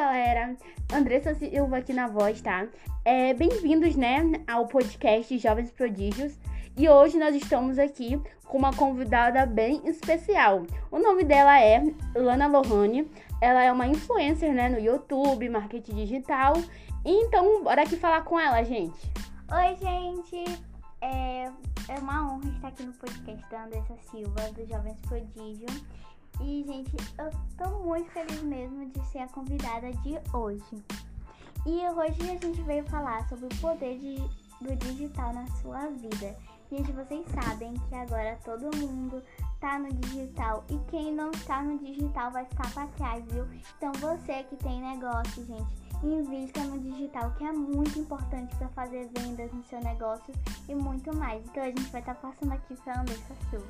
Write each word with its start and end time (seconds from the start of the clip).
galera? 0.00 0.56
Andressa 0.94 1.34
Silva 1.34 1.76
aqui 1.76 1.92
na 1.92 2.08
voz, 2.08 2.40
tá? 2.40 2.66
É, 3.04 3.34
Bem-vindos, 3.34 3.94
né, 3.96 4.22
ao 4.48 4.66
podcast 4.66 5.36
Jovens 5.36 5.70
Prodígios. 5.70 6.38
E 6.74 6.88
hoje 6.88 7.18
nós 7.18 7.34
estamos 7.34 7.78
aqui 7.78 8.18
com 8.46 8.56
uma 8.56 8.72
convidada 8.72 9.44
bem 9.44 9.82
especial. 9.84 10.64
O 10.90 10.98
nome 10.98 11.22
dela 11.22 11.60
é 11.60 11.82
Lana 12.16 12.46
Lohane. 12.46 13.10
Ela 13.42 13.62
é 13.62 13.70
uma 13.70 13.86
influencer, 13.86 14.54
né, 14.54 14.70
no 14.70 14.80
YouTube, 14.80 15.50
marketing 15.50 15.96
digital. 15.96 16.54
Então, 17.04 17.62
bora 17.62 17.82
aqui 17.82 17.96
falar 17.96 18.22
com 18.22 18.40
ela, 18.40 18.62
gente. 18.62 18.98
Oi, 19.52 19.76
gente! 19.76 20.60
É, 21.02 21.50
é 21.88 21.98
uma 21.98 22.32
honra 22.32 22.48
estar 22.48 22.68
aqui 22.68 22.84
no 22.84 22.92
podcast 22.94 23.50
da 23.50 23.64
Andressa 23.64 23.96
Silva, 24.10 24.50
do 24.52 24.66
Jovens 24.66 24.98
Prodígio. 25.02 25.68
E, 26.42 26.64
gente, 26.64 26.92
eu 27.18 27.30
tô 27.56 27.78
muito 27.84 28.10
feliz 28.10 28.42
mesmo 28.42 28.86
de 28.86 29.04
ser 29.06 29.18
a 29.18 29.28
convidada 29.28 29.92
de 29.92 30.18
hoje. 30.32 30.84
E 31.66 31.86
hoje 31.90 32.30
a 32.30 32.36
gente 32.36 32.62
veio 32.62 32.84
falar 32.88 33.28
sobre 33.28 33.46
o 33.46 33.60
poder 33.60 33.98
de, 33.98 34.16
do 34.60 34.74
digital 34.76 35.32
na 35.34 35.46
sua 35.58 35.88
vida. 35.90 36.36
Gente, 36.70 36.92
vocês 36.92 37.26
sabem 37.28 37.74
que 37.74 37.94
agora 37.94 38.38
todo 38.44 38.74
mundo 38.76 39.22
tá 39.60 39.78
no 39.78 39.92
digital 39.92 40.64
e 40.70 40.78
quem 40.90 41.12
não 41.12 41.30
tá 41.32 41.62
no 41.62 41.78
digital 41.78 42.30
vai 42.30 42.44
ficar 42.44 42.72
pra 42.72 42.86
trás, 42.86 43.24
viu? 43.26 43.44
Então 43.76 43.92
você 43.94 44.44
que 44.44 44.56
tem 44.56 44.80
negócio, 44.80 45.44
gente, 45.44 45.89
invista 46.02 46.60
no 46.64 46.78
digital, 46.78 47.32
que 47.36 47.44
é 47.44 47.52
muito 47.52 47.98
importante 47.98 48.54
para 48.56 48.68
fazer 48.68 49.08
vendas 49.16 49.52
no 49.52 49.62
seu 49.64 49.80
negócio 49.80 50.32
e 50.68 50.74
muito 50.74 51.14
mais. 51.14 51.44
Então 51.46 51.62
a 51.62 51.66
gente 51.66 51.90
vai 51.90 52.00
estar 52.00 52.14
tá 52.14 52.28
passando 52.28 52.52
aqui 52.52 52.74
para 52.82 53.00
Andressa 53.00 53.34
Silva. 53.50 53.66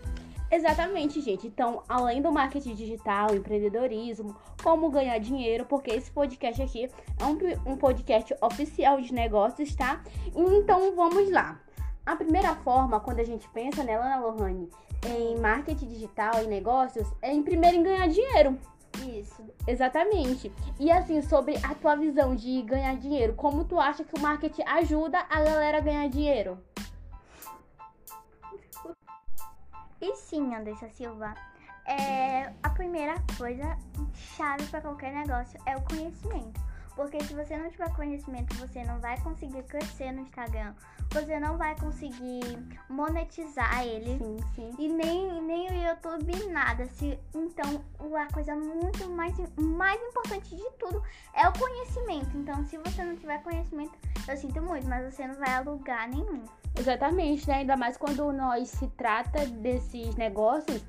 Exatamente, 0.51 1.21
gente. 1.21 1.47
Então, 1.47 1.83
além 1.89 2.21
do 2.21 2.33
marketing 2.33 2.75
digital, 2.75 3.35
empreendedorismo, 3.35 4.35
como 4.63 4.91
ganhar 4.91 5.19
dinheiro, 5.19 5.65
porque 5.65 5.93
esse 5.93 6.11
podcast 6.11 6.61
aqui 6.61 6.91
é 7.19 7.25
um, 7.25 7.73
um 7.73 7.77
podcast 7.77 8.35
oficial 8.41 9.01
de 9.01 9.15
negócios, 9.15 9.75
tá? 9.77 10.03
Então, 10.35 10.95
vamos 10.97 11.31
lá. 11.31 11.61
A 12.05 12.17
primeira 12.17 12.57
forma, 12.57 12.99
quando 12.99 13.21
a 13.21 13.25
gente 13.25 13.49
pensa, 13.51 13.85
né, 13.85 13.97
Lohane, 14.17 14.69
em 15.07 15.39
marketing 15.39 15.87
digital 15.87 16.43
e 16.43 16.49
negócios, 16.49 17.07
é 17.23 17.33
em 17.33 17.43
primeiro 17.43 17.77
em 17.77 17.83
ganhar 17.85 18.09
dinheiro. 18.09 18.59
Isso. 18.99 19.45
Exatamente. 19.67 20.53
E 20.79 20.91
assim, 20.91 21.23
sobre 21.23 21.57
a 21.65 21.75
tua 21.75 21.97
visão 21.97 22.35
de 22.35 22.63
ganhar 22.63 22.97
dinheiro, 22.97 23.35
como 23.35 23.65
tu 23.65 23.79
acha 23.79 24.05
que 24.05 24.15
o 24.15 24.21
marketing 24.21 24.63
ajuda 24.67 25.19
a 25.29 25.43
galera 25.43 25.79
a 25.79 25.81
ganhar 25.81 26.09
dinheiro? 26.09 26.59
E 30.01 30.17
sim, 30.17 30.55
Andressa 30.55 30.89
Silva, 30.89 31.35
é, 31.87 32.53
a 32.63 32.71
primeira 32.71 33.15
coisa 33.37 33.77
chave 34.15 34.65
para 34.67 34.81
qualquer 34.81 35.13
negócio 35.13 35.61
é 35.67 35.77
o 35.77 35.83
conhecimento. 35.83 36.70
Porque 37.01 37.19
se 37.25 37.33
você 37.33 37.57
não 37.57 37.71
tiver 37.71 37.91
conhecimento, 37.95 38.55
você 38.57 38.85
não 38.85 39.01
vai 39.01 39.19
conseguir 39.23 39.63
crescer 39.63 40.13
no 40.13 40.21
Instagram, 40.21 40.75
você 41.11 41.41
não 41.41 41.57
vai 41.57 41.75
conseguir 41.81 42.43
monetizar 42.91 43.83
ele. 43.87 44.19
Sim, 44.19 44.37
sim. 44.55 44.75
E 44.79 44.87
nem, 44.87 45.41
nem 45.41 45.71
o 45.71 45.89
YouTube, 45.89 46.47
nada. 46.51 46.85
Se, 46.89 47.19
então, 47.35 47.83
a 48.15 48.31
coisa 48.31 48.55
muito 48.55 49.09
mais, 49.09 49.35
mais 49.59 49.99
importante 50.09 50.55
de 50.55 50.71
tudo 50.79 51.03
é 51.33 51.49
o 51.49 51.59
conhecimento. 51.59 52.37
Então, 52.37 52.63
se 52.67 52.77
você 52.77 53.03
não 53.03 53.17
tiver 53.17 53.43
conhecimento, 53.43 53.99
eu 54.29 54.37
sinto 54.37 54.61
muito, 54.61 54.87
mas 54.87 55.11
você 55.11 55.27
não 55.27 55.37
vai 55.37 55.55
a 55.55 55.61
lugar 55.61 56.07
nenhum. 56.07 56.45
Exatamente, 56.79 57.49
né? 57.49 57.61
Ainda 57.61 57.79
mais 57.79 57.97
quando 57.97 58.31
nós 58.31 58.69
se 58.69 58.87
trata 58.89 59.47
desses 59.47 60.17
negócios, 60.17 60.85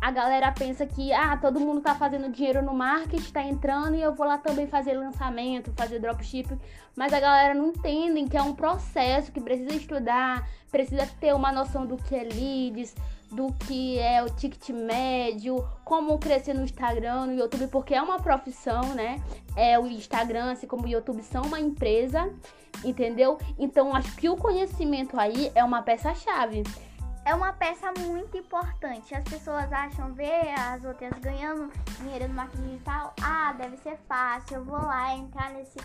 a 0.00 0.10
galera 0.10 0.52
pensa 0.52 0.86
que 0.86 1.12
ah, 1.12 1.36
todo 1.36 1.58
mundo 1.58 1.80
tá 1.80 1.94
fazendo 1.94 2.30
dinheiro 2.30 2.62
no 2.62 2.72
marketing, 2.72 3.32
tá 3.32 3.42
entrando 3.42 3.96
e 3.96 4.02
eu 4.02 4.14
vou 4.14 4.26
lá 4.26 4.38
também 4.38 4.66
fazer 4.66 4.94
lançamento, 4.94 5.72
fazer 5.76 5.98
dropshipping, 5.98 6.58
mas 6.94 7.12
a 7.12 7.18
galera 7.18 7.52
não 7.52 7.68
entende 7.68 8.28
que 8.28 8.36
é 8.36 8.42
um 8.42 8.54
processo 8.54 9.32
que 9.32 9.40
precisa 9.40 9.74
estudar, 9.74 10.48
precisa 10.70 11.06
ter 11.20 11.34
uma 11.34 11.50
noção 11.50 11.84
do 11.84 11.96
que 11.96 12.14
é 12.14 12.22
leads, 12.22 12.94
do 13.30 13.52
que 13.66 13.98
é 13.98 14.22
o 14.22 14.30
ticket 14.30 14.70
médio, 14.70 15.66
como 15.84 16.18
crescer 16.18 16.54
no 16.54 16.62
Instagram, 16.62 17.26
no 17.26 17.34
YouTube, 17.34 17.66
porque 17.66 17.94
é 17.94 18.00
uma 18.00 18.20
profissão, 18.20 18.94
né? 18.94 19.20
É 19.54 19.78
o 19.78 19.86
Instagram, 19.86 20.52
assim 20.52 20.66
como 20.66 20.84
o 20.84 20.88
YouTube 20.88 21.22
são 21.22 21.42
uma 21.42 21.60
empresa, 21.60 22.32
entendeu? 22.84 23.36
Então 23.58 23.94
acho 23.94 24.14
que 24.16 24.28
o 24.28 24.36
conhecimento 24.36 25.18
aí 25.18 25.50
é 25.54 25.62
uma 25.62 25.82
peça-chave. 25.82 26.62
É 27.28 27.34
uma 27.34 27.52
peça 27.52 27.92
muito 27.98 28.38
importante. 28.38 29.14
As 29.14 29.22
pessoas 29.22 29.70
acham 29.70 30.14
ver 30.14 30.48
as 30.58 30.82
outras 30.82 31.12
ganhando 31.18 31.70
dinheiro 31.98 32.26
no 32.26 32.32
marketing 32.32 32.68
digital. 32.68 33.12
Ah, 33.20 33.52
deve 33.52 33.76
ser 33.76 33.98
fácil, 34.08 34.56
eu 34.56 34.64
vou 34.64 34.78
lá 34.78 35.14
entrar 35.14 35.50
nesse 35.50 35.78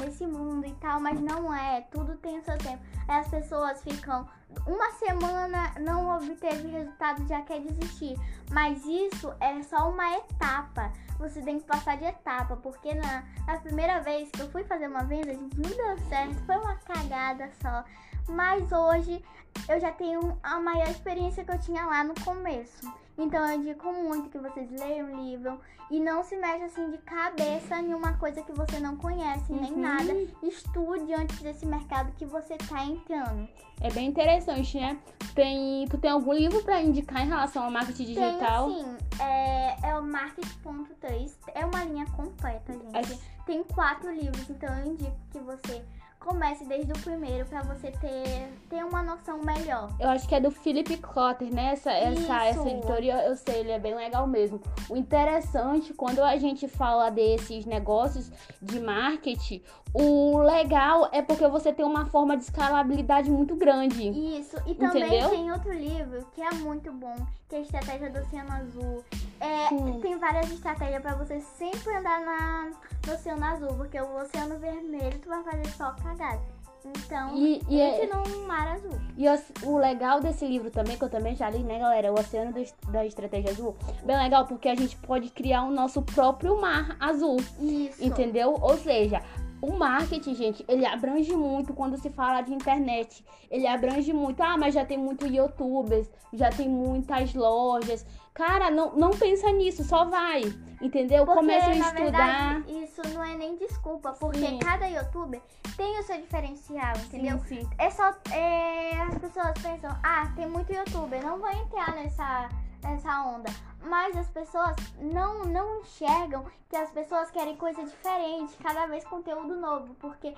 nesse 0.00 0.26
mundo 0.26 0.66
e 0.66 0.72
tal, 0.74 1.00
mas 1.00 1.20
não 1.20 1.52
é, 1.54 1.82
tudo 1.92 2.16
tem 2.16 2.38
o 2.38 2.44
seu 2.44 2.58
tempo. 2.58 2.82
As 3.06 3.28
pessoas 3.28 3.80
ficam 3.82 4.28
uma 4.66 4.90
semana 4.92 5.72
não 5.80 6.16
obteve 6.16 6.68
resultado, 6.68 7.26
já 7.28 7.42
quer 7.42 7.60
desistir. 7.60 8.16
Mas 8.50 8.84
isso 8.84 9.32
é 9.38 9.62
só 9.62 9.88
uma 9.88 10.16
etapa. 10.16 10.92
Você 11.18 11.40
tem 11.42 11.60
que 11.60 11.66
passar 11.66 11.96
de 11.96 12.04
etapa, 12.04 12.56
porque 12.56 12.92
na, 12.94 13.24
na 13.46 13.58
primeira 13.58 14.00
vez 14.00 14.30
que 14.30 14.40
eu 14.40 14.50
fui 14.50 14.64
fazer 14.64 14.88
uma 14.88 15.04
venda, 15.04 15.32
gente, 15.32 15.60
não 15.60 15.70
deu 15.70 15.98
certo, 16.08 16.34
foi 16.44 16.56
uma 16.56 16.74
cagada 16.76 17.50
só. 17.62 17.84
Mas 18.28 18.70
hoje 18.72 19.22
eu 19.68 19.80
já 19.80 19.90
tenho 19.92 20.38
a 20.42 20.60
maior 20.60 20.88
experiência 20.88 21.44
que 21.44 21.50
eu 21.50 21.58
tinha 21.58 21.84
lá 21.86 22.04
no 22.04 22.14
começo. 22.24 22.90
Então 23.16 23.44
eu 23.46 23.56
indico 23.56 23.92
muito 23.92 24.28
que 24.28 24.38
vocês 24.38 24.70
leiam 24.70 25.12
o 25.12 25.24
livro 25.24 25.58
e 25.90 25.98
não 25.98 26.22
se 26.22 26.36
mexa 26.36 26.66
assim 26.66 26.90
de 26.90 26.98
cabeça 26.98 27.80
em 27.80 27.92
uma 27.92 28.12
coisa 28.14 28.42
que 28.42 28.52
você 28.52 28.78
não 28.78 28.96
conhece 28.96 29.50
uhum. 29.50 29.60
nem 29.60 29.76
nada. 29.76 30.14
Estude 30.42 31.12
antes 31.14 31.40
desse 31.40 31.66
mercado 31.66 32.12
que 32.12 32.24
você 32.24 32.56
tá 32.56 32.84
entrando. 32.84 33.48
É 33.80 33.90
bem 33.90 34.06
interessante, 34.06 34.78
né? 34.78 34.98
Tem, 35.34 35.86
tu 35.88 35.98
tem 35.98 36.10
algum 36.10 36.32
livro 36.32 36.62
para 36.62 36.80
indicar 36.80 37.24
em 37.24 37.28
relação 37.28 37.64
ao 37.64 37.70
marketing 37.70 38.04
digital? 38.04 38.66
Tem, 38.66 38.84
sim. 38.84 38.96
É, 39.20 39.88
é 39.88 39.98
o 39.98 40.02
Marketing.3. 40.02 41.32
É 41.54 41.64
uma 41.64 41.84
linha 41.84 42.06
completa, 42.06 42.72
gente. 42.72 43.12
É... 43.14 43.38
Tem 43.46 43.64
quatro 43.64 44.10
livros, 44.12 44.48
então 44.50 44.68
eu 44.78 44.92
indico 44.92 45.16
que 45.30 45.38
você 45.38 45.82
comece 46.18 46.64
desde 46.64 46.92
o 46.92 46.98
primeiro 46.98 47.46
para 47.46 47.62
você 47.62 47.90
ter, 47.90 48.48
ter 48.68 48.84
uma 48.84 49.02
noção 49.02 49.38
melhor. 49.42 49.90
Eu 49.98 50.08
acho 50.10 50.28
que 50.28 50.34
é 50.34 50.40
do 50.40 50.50
Philip 50.50 50.96
Kotler, 50.98 51.54
né? 51.54 51.72
Essa, 51.72 51.90
essa, 51.92 52.44
essa 52.44 52.68
editoria, 52.68 53.26
eu 53.26 53.36
sei, 53.36 53.60
ele 53.60 53.70
é 53.70 53.78
bem 53.78 53.94
legal 53.94 54.26
mesmo. 54.26 54.60
O 54.88 54.96
interessante, 54.96 55.94
quando 55.94 56.22
a 56.22 56.36
gente 56.36 56.68
fala 56.68 57.10
desses 57.10 57.64
negócios 57.64 58.30
de 58.60 58.80
marketing, 58.80 59.62
o 59.94 60.38
legal 60.38 61.08
é 61.12 61.22
porque 61.22 61.46
você 61.46 61.72
tem 61.72 61.84
uma 61.84 62.06
forma 62.06 62.36
de 62.36 62.44
escalabilidade 62.44 63.30
muito 63.30 63.56
grande. 63.56 64.08
Isso, 64.38 64.56
e 64.66 64.74
também 64.74 65.04
entendeu? 65.04 65.30
tem 65.30 65.50
outro 65.52 65.72
livro 65.72 66.26
que 66.34 66.42
é 66.42 66.50
muito 66.54 66.92
bom, 66.92 67.16
que 67.48 67.56
é 67.56 67.58
a 67.58 67.62
Estratégia 67.62 68.10
do 68.10 68.18
Oceano 68.20 68.52
Azul. 68.52 69.04
É, 69.40 69.68
tem 70.00 70.18
várias 70.18 70.50
estratégias 70.50 71.00
para 71.00 71.14
você 71.14 71.40
sempre 71.40 71.94
andar 71.96 72.20
na, 72.20 72.70
no 73.06 73.12
Oceano 73.12 73.44
Azul, 73.44 73.74
porque 73.74 74.00
o 74.00 74.16
Oceano 74.16 74.58
Vermelho 74.58 75.18
tu 75.20 75.28
vai 75.28 75.42
fazer 75.42 75.66
só 75.68 75.92
cagada. 75.92 76.58
Então, 76.84 77.36
e, 77.36 77.60
e 77.68 77.80
é, 77.80 78.06
no 78.06 78.46
mar 78.46 78.68
azul. 78.68 78.98
E 79.16 79.28
o, 79.28 79.38
o, 79.64 79.78
legal 79.78 80.20
desse 80.20 80.46
livro 80.46 80.70
também, 80.70 80.96
que 80.96 81.04
eu 81.04 81.08
também 81.08 81.34
já 81.34 81.50
li, 81.50 81.58
né, 81.58 81.78
galera? 81.78 82.12
O 82.12 82.18
Oceano 82.18 82.52
do, 82.52 82.90
da 82.90 83.04
Estratégia 83.04 83.50
Azul. 83.50 83.76
Bem 84.04 84.16
legal, 84.16 84.46
porque 84.46 84.68
a 84.68 84.74
gente 84.74 84.96
pode 84.96 85.28
criar 85.30 85.64
o 85.64 85.70
nosso 85.70 86.00
próprio 86.02 86.58
mar 86.60 86.96
azul. 87.00 87.36
Isso. 87.60 88.02
Entendeu? 88.02 88.56
Ou 88.60 88.76
seja, 88.78 89.22
o 89.60 89.76
marketing, 89.76 90.34
gente, 90.34 90.64
ele 90.68 90.86
abrange 90.86 91.34
muito 91.34 91.74
quando 91.74 91.96
se 91.96 92.10
fala 92.10 92.42
de 92.42 92.54
internet. 92.54 93.24
Ele 93.50 93.66
abrange 93.66 94.12
muito. 94.12 94.42
Ah, 94.42 94.56
mas 94.56 94.74
já 94.74 94.84
tem 94.84 94.96
muitos 94.96 95.28
youtubers, 95.30 96.08
já 96.32 96.50
tem 96.50 96.68
muitas 96.68 97.34
lojas. 97.34 98.06
Cara, 98.32 98.70
não, 98.70 98.94
não 98.94 99.10
pensa 99.10 99.50
nisso, 99.50 99.82
só 99.82 100.04
vai. 100.04 100.42
Entendeu? 100.80 101.24
Porque, 101.24 101.40
Começa 101.40 101.70
a 101.70 101.74
estudar. 101.74 102.60
Verdade, 102.60 102.84
isso 102.84 103.02
não 103.12 103.24
é 103.24 103.36
nem 103.36 103.56
desculpa, 103.56 104.12
porque 104.12 104.38
sim. 104.38 104.58
cada 104.60 104.86
youtuber 104.86 105.40
tem 105.76 105.98
o 105.98 106.02
seu 106.04 106.20
diferencial, 106.20 106.96
entendeu? 106.98 107.38
Sim, 107.40 107.62
sim. 107.62 107.70
É 107.78 107.90
só. 107.90 108.14
É, 108.30 108.92
as 109.02 109.18
pessoas 109.18 109.52
pensam, 109.60 109.90
ah, 110.04 110.32
tem 110.36 110.46
muito 110.48 110.72
youtuber, 110.72 111.20
não 111.24 111.38
vou 111.38 111.50
entrar 111.50 111.96
nessa 111.96 112.48
essa 112.82 113.22
onda. 113.22 113.50
Mas 113.82 114.16
as 114.16 114.28
pessoas 114.28 114.76
não, 115.00 115.44
não 115.44 115.80
enxergam 115.80 116.44
que 116.68 116.76
as 116.76 116.90
pessoas 116.90 117.30
querem 117.30 117.56
coisa 117.56 117.82
diferente, 117.84 118.56
cada 118.62 118.86
vez 118.86 119.04
conteúdo 119.04 119.56
novo. 119.56 119.94
Porque 119.94 120.34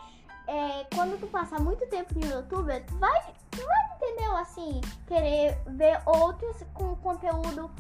é, 0.46 0.86
quando 0.94 1.18
tu 1.18 1.26
passa 1.26 1.58
muito 1.58 1.86
tempo 1.86 2.14
no 2.14 2.26
YouTube, 2.26 2.80
tu 2.86 2.96
vai, 2.98 3.34
tu 3.50 3.64
vai, 3.64 3.96
entendeu? 3.96 4.36
Assim, 4.36 4.80
querer 5.06 5.58
ver 5.66 6.00
outros 6.06 6.64
com 6.74 6.94
conteúdo 6.96 7.70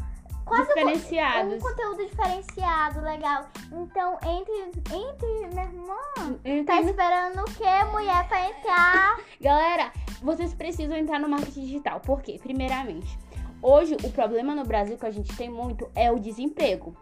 quase 0.44 0.68
diferenciados. 0.68 1.54
Um, 1.54 1.58
conteúdo 1.58 2.06
diferenciado, 2.06 3.00
legal. 3.00 3.46
Então, 3.72 4.18
entre, 4.24 4.82
entre 4.94 5.48
minha 5.48 5.64
irmã, 5.64 6.64
tá 6.66 6.80
esperando 6.80 7.40
o 7.40 7.44
que, 7.44 7.84
mulher, 7.92 8.26
pra 8.28 8.48
entrar? 8.48 9.20
Galera, 9.40 9.92
vocês 10.22 10.52
precisam 10.52 10.96
entrar 10.96 11.20
no 11.20 11.28
marketing 11.28 11.62
digital. 11.62 12.00
Por 12.00 12.20
quê? 12.20 12.38
Primeiramente, 12.42 13.18
Hoje, 13.62 13.96
o 14.02 14.10
problema 14.10 14.54
no 14.54 14.64
Brasil 14.64 14.96
que 14.96 15.06
a 15.06 15.10
gente 15.10 15.36
tem 15.36 15.50
muito 15.50 15.90
é 15.94 16.10
o 16.10 16.18
desemprego. 16.18 16.94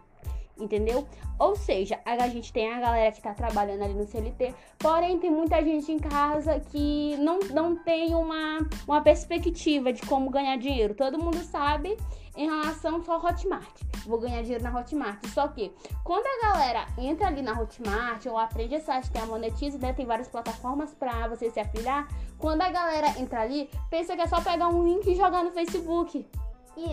entendeu? 0.57 1.07
Ou 1.37 1.55
seja, 1.55 1.97
a 2.05 2.27
gente 2.27 2.51
tem 2.51 2.73
a 2.73 2.81
galera 2.81 3.11
que 3.13 3.21
tá 3.21 3.33
trabalhando 3.33 3.81
ali 3.81 3.93
no 3.93 4.05
CLT, 4.05 4.53
porém 4.77 5.17
tem 5.17 5.31
muita 5.31 5.63
gente 5.63 5.89
em 5.89 5.97
casa 5.97 6.59
que 6.59 7.15
não, 7.17 7.39
não 7.53 7.77
tem 7.77 8.13
uma, 8.13 8.59
uma 8.85 9.01
perspectiva 9.01 9.93
de 9.93 10.01
como 10.01 10.29
ganhar 10.29 10.57
dinheiro. 10.57 10.93
Todo 10.93 11.17
mundo 11.17 11.37
sabe 11.37 11.95
em 12.35 12.45
relação 12.45 13.01
só 13.03 13.13
ao 13.13 13.25
Hotmart. 13.25 13.81
Vou 14.05 14.19
ganhar 14.19 14.41
dinheiro 14.41 14.63
na 14.63 14.77
Hotmart. 14.77 15.25
Só 15.27 15.47
que 15.47 15.73
quando 16.03 16.25
a 16.25 16.51
galera 16.51 16.87
entra 16.97 17.27
ali 17.27 17.41
na 17.41 17.59
Hotmart 17.59 18.25
ou 18.25 18.37
aprende 18.37 18.75
essa 18.75 18.99
que 19.01 19.17
é 19.17 19.21
a 19.21 19.25
Monetize, 19.25 19.77
né? 19.77 19.93
Tem 19.93 20.05
várias 20.05 20.27
plataformas 20.27 20.93
para 20.93 21.27
você 21.29 21.49
se 21.49 21.59
afiliar. 21.59 22.07
Quando 22.37 22.61
a 22.61 22.69
galera 22.69 23.17
entra 23.17 23.41
ali, 23.41 23.69
pensa 23.89 24.15
que 24.15 24.21
é 24.21 24.27
só 24.27 24.41
pegar 24.41 24.67
um 24.67 24.83
link 24.83 25.07
e 25.07 25.15
jogar 25.15 25.43
no 25.43 25.51
Facebook. 25.51 26.25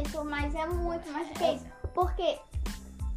Isso, 0.03 0.25
mas 0.25 0.55
é 0.55 0.67
muito 0.67 1.11
mais 1.13 1.29
do 1.29 1.35
que 1.35 1.53
isso. 1.53 1.67
Porque 1.95 2.39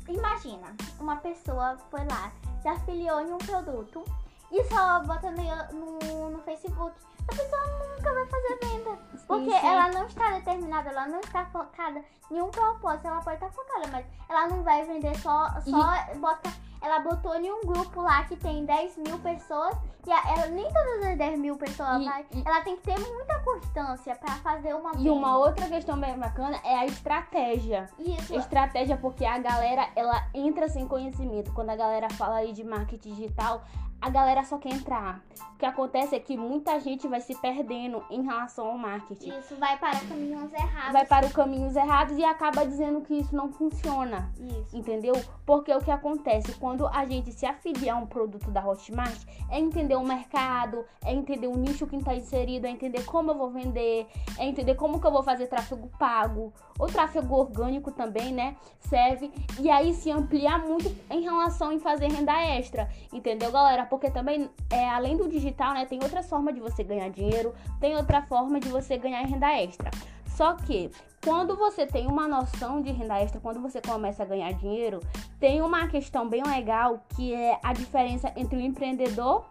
Imagina, 0.10 0.76
uma 1.00 1.18
pessoa 1.18 1.78
foi 1.92 2.00
lá, 2.06 2.32
se 2.62 2.68
afiliou 2.68 3.22
em 3.22 3.32
um 3.32 3.38
produto 3.38 4.04
e 4.52 4.64
só 4.64 5.02
bota 5.02 5.30
no, 5.30 6.00
no, 6.00 6.30
no 6.32 6.40
Facebook. 6.40 6.96
A 7.28 7.32
pessoa 7.32 7.62
nunca 7.96 8.12
vai 8.12 8.26
fazer 8.26 8.60
venda. 8.60 8.98
Porque 9.28 9.52
sim, 9.52 9.60
sim. 9.60 9.68
ela 9.68 9.92
não 9.92 10.08
está 10.08 10.32
determinada, 10.32 10.90
ela 10.90 11.08
não 11.08 11.20
está 11.20 11.46
focada 11.46 12.04
em 12.32 12.42
um 12.42 12.50
propósito. 12.50 13.08
Ela 13.08 13.22
pode 13.22 13.36
estar 13.36 13.52
focada, 13.52 13.88
mas 13.92 14.04
ela 14.28 14.48
não 14.48 14.64
vai 14.64 14.84
vender 14.84 15.16
só, 15.20 15.48
só 15.62 16.12
e... 16.12 16.18
bota 16.18 16.50
ela 16.82 17.00
botou 17.00 17.36
em 17.36 17.52
um 17.52 17.62
grupo 17.62 18.02
lá 18.02 18.24
que 18.24 18.38
tem 18.38 18.66
10 18.66 18.98
mil 18.98 19.20
pessoas 19.20 19.76
e 20.10 20.12
ela, 20.12 20.48
nem 20.48 20.66
todas 20.66 21.04
as 21.04 21.18
10 21.18 21.40
mil 21.40 21.56
pessoas 21.56 22.02
e, 22.02 22.06
vai. 22.06 22.26
E, 22.34 22.42
ela 22.44 22.62
tem 22.62 22.76
que 22.76 22.82
ter 22.82 23.00
muita 23.00 23.40
constância 23.42 24.16
para 24.16 24.36
fazer 24.38 24.74
uma 24.74 24.92
E 24.98 25.08
uma 25.08 25.38
outra 25.38 25.68
questão 25.68 26.00
bem 26.00 26.18
bacana 26.18 26.60
é 26.64 26.78
a 26.78 26.86
estratégia. 26.88 27.88
Isso. 28.00 28.36
Estratégia 28.36 28.98
porque 28.98 29.24
a 29.24 29.38
galera, 29.38 29.88
ela 29.96 30.28
entra 30.34 30.68
sem 30.68 30.88
conhecimento. 30.88 31.54
Quando 31.54 31.70
a 31.70 31.76
galera 31.76 32.10
fala 32.10 32.38
aí 32.38 32.52
de 32.54 32.64
marketing 32.64 33.14
digital, 33.14 33.64
a 34.02 34.10
galera 34.10 34.44
só 34.44 34.58
quer 34.58 34.74
entrar. 34.74 35.22
O 35.56 35.60
que 35.60 35.66
acontece 35.66 36.16
é 36.16 36.20
que 36.20 36.38
muita 36.38 36.80
gente 36.80 37.06
vai 37.08 37.20
se 37.20 37.36
perdendo 37.36 38.02
em 38.10 38.24
relação 38.24 38.68
ao 38.68 38.78
marketing. 38.78 39.38
Isso 39.38 39.56
vai 39.58 39.78
para 39.78 40.00
caminhos 40.00 40.54
errados. 40.54 40.94
Vai 40.94 41.06
para 41.06 41.26
os 41.26 41.34
caminhos 41.34 41.76
errados 41.76 42.18
e 42.18 42.24
acaba 42.24 42.66
dizendo 42.66 43.02
que 43.02 43.16
isso 43.16 43.36
não 43.36 43.52
funciona. 43.52 44.32
Isso. 44.40 44.78
Entendeu? 44.78 45.14
Porque 45.46 45.74
o 45.74 45.82
que 45.82 45.92
acontece 45.92 46.54
quando 46.54 46.88
a 46.88 47.06
gente 47.06 47.34
se 47.34 47.46
afiliar 47.46 47.98
a 47.98 48.00
um 48.00 48.08
produto 48.08 48.50
da 48.50 48.66
Hotmart 48.66 49.22
é 49.50 49.60
entender 49.60 49.96
o 49.96 50.04
mercado, 50.04 50.86
é 51.04 51.14
entender 51.14 51.48
o 51.48 51.58
nicho 51.58 51.86
que 51.86 51.98
está 51.98 52.16
inserido, 52.16 52.66
é 52.66 52.70
entender 52.70 53.04
como 53.04 53.32
eu 53.32 53.38
vou 53.38 53.50
vender, 53.50 54.08
é 54.38 54.46
entender 54.46 54.76
como 54.76 55.02
que 55.02 55.08
eu 55.08 55.12
vou 55.12 55.24
fazer 55.24 55.48
tráfego 55.48 55.90
pago, 56.00 56.54
o 56.80 56.88
tráfego 56.88 57.36
orgânico 57.36 57.92
também, 57.92 58.32
né? 58.32 58.56
Serve. 58.80 59.30
E 59.60 59.70
aí 59.70 59.94
se 59.94 60.10
ampliar 60.10 60.60
muito 60.60 60.90
em 61.10 61.22
relação 61.22 61.74
em 61.74 61.80
fazer 61.80 62.08
renda 62.08 62.42
extra. 62.46 62.90
Entendeu, 63.12 63.52
galera? 63.52 63.89
Porque 63.90 64.10
também, 64.12 64.50
é, 64.70 64.90
além 64.90 65.18
do 65.18 65.28
digital, 65.28 65.74
né, 65.74 65.86
tem 65.86 66.00
outras 66.02 66.30
formas 66.30 66.54
de 66.54 66.62
você 66.62 66.84
ganhar 66.84 67.10
dinheiro, 67.10 67.54
tem 67.80 67.96
outra 67.96 68.22
forma 68.22 68.60
de 68.60 68.70
você 68.70 68.98
ganhar 68.98 69.22
renda 69.26 69.52
extra. 69.58 69.90
Só 70.28 70.54
que 70.54 70.90
quando 71.24 71.58
você 71.58 71.86
tem 71.86 72.08
uma 72.08 72.28
noção 72.28 72.82
de 72.82 72.92
renda 72.92 73.20
extra, 73.20 73.42
quando 73.42 73.60
você 73.60 73.82
começa 73.82 74.24
a 74.24 74.26
ganhar 74.26 74.54
dinheiro, 74.54 75.02
tem 75.40 75.62
uma 75.62 75.88
questão 75.88 76.30
bem 76.30 76.44
legal 76.44 77.04
que 77.16 77.34
é 77.34 77.60
a 77.62 77.74
diferença 77.74 78.32
entre 78.38 78.58
o 78.58 78.62
empreendedor 78.62 79.46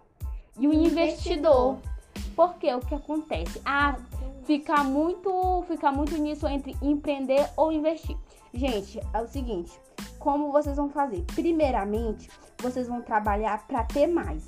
e 0.58 0.66
o 0.66 0.72
investidor. 0.72 1.76
investidor. 1.76 1.78
Porque 2.34 2.72
o 2.72 2.80
que 2.80 2.94
acontece? 2.94 3.60
Ah, 3.64 3.96
fica 4.44 4.82
muito, 4.82 5.62
fica 5.68 5.92
muito 5.92 6.16
nisso 6.16 6.46
entre 6.48 6.74
empreender 6.80 7.46
ou 7.56 7.70
investir. 7.70 8.16
Gente, 8.54 8.98
é 9.12 9.20
o 9.20 9.28
seguinte, 9.28 9.78
como 10.28 10.52
vocês 10.52 10.76
vão 10.76 10.90
fazer? 10.90 11.24
Primeiramente, 11.34 12.28
vocês 12.60 12.86
vão 12.86 13.00
trabalhar 13.00 13.66
para 13.66 13.82
ter 13.84 14.06
mais, 14.06 14.44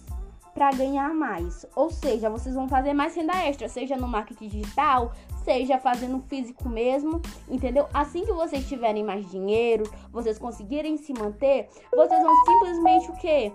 para 0.52 0.70
ganhar 0.72 1.14
mais. 1.14 1.64
Ou 1.74 1.88
seja, 1.88 2.28
vocês 2.28 2.54
vão 2.54 2.68
fazer 2.68 2.92
mais 2.92 3.16
renda 3.16 3.34
extra, 3.46 3.66
seja 3.66 3.96
no 3.96 4.06
marketing 4.06 4.48
digital, 4.48 5.12
seja 5.42 5.78
fazendo 5.78 6.20
físico 6.28 6.68
mesmo, 6.68 7.22
entendeu? 7.48 7.88
Assim 7.94 8.26
que 8.26 8.32
vocês 8.34 8.68
tiverem 8.68 9.02
mais 9.02 9.30
dinheiro, 9.30 9.84
vocês 10.12 10.38
conseguirem 10.38 10.98
se 10.98 11.14
manter, 11.14 11.70
vocês 11.90 12.22
vão 12.22 12.44
simplesmente 12.44 13.10
o 13.10 13.14
quê? 13.14 13.50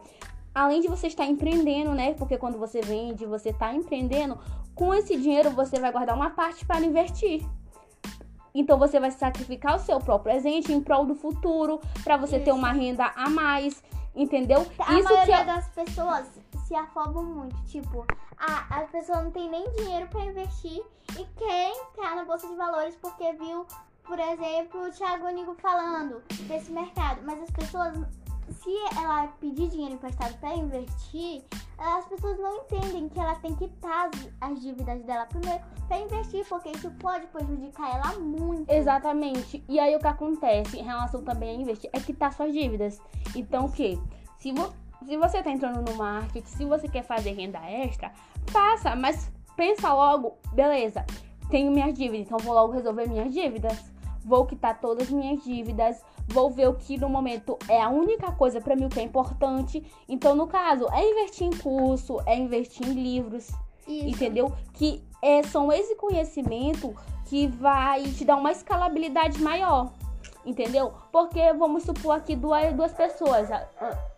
Além 0.52 0.82
de 0.82 0.88
você 0.88 1.06
estar 1.06 1.28
empreendendo, 1.28 1.92
né? 1.94 2.16
Porque 2.16 2.40
quando 2.40 2.58
você 2.58 2.82
vende, 2.82 3.24
você 3.28 3.50
está 3.50 3.72
empreendendo, 3.72 4.40
com 4.74 4.92
esse 4.96 5.16
dinheiro 5.16 5.52
você 5.52 5.80
vai 5.80 5.92
guardar 5.92 6.16
uma 6.16 6.32
parte 6.32 6.66
para 6.66 6.84
investir. 6.84 7.46
Então 8.56 8.80
você 8.80 9.00
vai 9.00 9.12
sacrificar 9.12 9.76
o 9.76 9.80
seu 9.80 10.00
próprio 10.00 10.32
presente 10.34 10.72
em 10.72 10.82
prol 10.82 11.06
do 11.06 11.14
futuro, 11.14 11.82
para 12.04 12.16
você 12.16 12.38
Isso. 12.38 12.46
ter 12.46 12.52
uma 12.54 12.72
renda 12.72 13.12
a 13.16 13.30
mais, 13.30 13.84
entendeu? 14.16 14.66
A 14.80 14.94
Isso 14.94 15.14
maioria 15.14 15.38
que... 15.40 15.44
das 15.44 15.68
pessoas 15.70 16.26
se 16.66 16.74
afobam 16.74 17.24
muito, 17.24 17.56
tipo, 17.66 18.06
a, 18.38 18.80
a 18.80 18.82
pessoa 18.84 19.22
não 19.22 19.32
tem 19.32 19.50
nem 19.50 19.70
dinheiro 19.72 20.08
para 20.08 20.26
investir 20.26 20.82
e 21.12 21.26
quer 21.38 21.72
entrar 21.72 22.16
na 22.16 22.24
bolsa 22.24 22.48
de 22.48 22.56
valores 22.56 22.96
porque 22.96 23.34
viu, 23.34 23.68
por 24.04 24.18
exemplo, 24.18 24.88
o 24.88 24.92
Thiago 24.92 25.28
Nigo 25.30 25.54
falando 25.56 26.24
desse 26.48 26.72
mercado, 26.72 27.22
mas 27.24 27.44
as 27.44 27.52
pessoas 27.52 27.94
se 28.50 28.70
ela 28.98 29.28
pedir 29.40 29.70
dinheiro 29.70 29.96
emprestado 29.96 30.38
para 30.40 30.56
investir, 30.56 31.44
as 31.78 32.06
pessoas 32.06 32.38
não 32.40 32.56
entendem 32.58 33.10
que 33.10 33.20
ela 33.20 33.36
tem 33.36 33.56
que 33.56 33.66
estar 33.66 34.10
as 34.42 34.62
dívidas 34.62 35.04
dela 35.04 35.26
primeiro 35.26 35.64
para 35.88 36.00
investir, 36.00 36.46
porque 36.48 36.70
isso 36.70 36.90
pode 37.00 37.28
prejudicar 37.28 37.96
ela 37.96 38.20
muito. 38.20 38.70
Exatamente. 38.72 39.64
E 39.68 39.80
aí 39.80 39.96
o 39.96 40.00
que 40.00 40.08
acontece 40.08 40.78
em 40.78 40.84
relação 40.84 41.24
também 41.24 41.50
a 41.50 41.62
investir 41.62 41.90
é 41.94 42.00
que 42.00 42.14
tá 42.14 42.32
suas 42.32 42.54
dívidas. 42.54 43.00
Então 43.36 43.66
o 43.66 43.72
que? 43.72 44.00
Se, 44.40 44.52
vo 44.52 44.74
se 45.06 45.18
você 45.18 45.44
tá 45.44 45.52
entrando 45.52 45.82
no 45.90 45.98
marketing, 45.98 46.48
se 46.48 46.66
você 46.66 46.88
quer 46.88 47.04
fazer 47.04 47.32
renda 47.32 47.60
extra, 47.70 48.12
faça, 48.48 48.96
mas 48.96 49.32
pensa 49.56 49.94
logo, 49.94 50.38
beleza, 50.54 51.06
tenho 51.50 51.72
minhas 51.72 51.94
dívidas, 51.94 52.28
então 52.28 52.38
vou 52.40 52.54
logo 52.54 52.74
resolver 52.74 53.08
minhas 53.08 53.34
dívidas 53.34 53.92
vou 54.26 54.46
quitar 54.46 54.82
todas 54.82 55.08
as 55.08 55.14
minhas 55.14 55.44
dívidas, 55.44 56.02
vou 56.28 56.50
ver 56.50 56.68
o 56.68 56.74
que 56.74 56.98
no 56.98 57.08
momento 57.08 57.58
é 57.70 57.82
a 57.82 57.90
única 57.90 58.32
coisa 58.32 58.60
para 58.60 58.76
mim 58.76 58.90
que 58.90 59.00
é 59.00 59.04
importante. 59.04 59.86
Então, 60.10 60.36
no 60.36 60.48
caso, 60.48 60.88
é 60.92 61.12
investir 61.12 61.48
em 61.48 61.56
curso, 61.56 62.20
é 62.26 62.36
investir 62.36 62.88
em 62.88 62.94
livros, 62.94 63.50
Isso. 63.88 64.08
entendeu? 64.08 64.52
Que 64.74 65.04
é, 65.22 65.44
são 65.44 65.72
esse 65.72 65.96
conhecimento 65.96 66.96
que 67.26 67.48
vai 67.48 68.04
te 68.04 68.26
dar 68.26 68.36
uma 68.36 68.52
escalabilidade 68.52 69.40
maior. 69.42 69.92
Entendeu? 70.46 70.94
Porque 71.12 71.54
vamos 71.54 71.84
supor 71.84 72.18
aqui 72.18 72.36
duas, 72.36 72.74
duas 72.74 72.94
pessoas, 72.94 73.50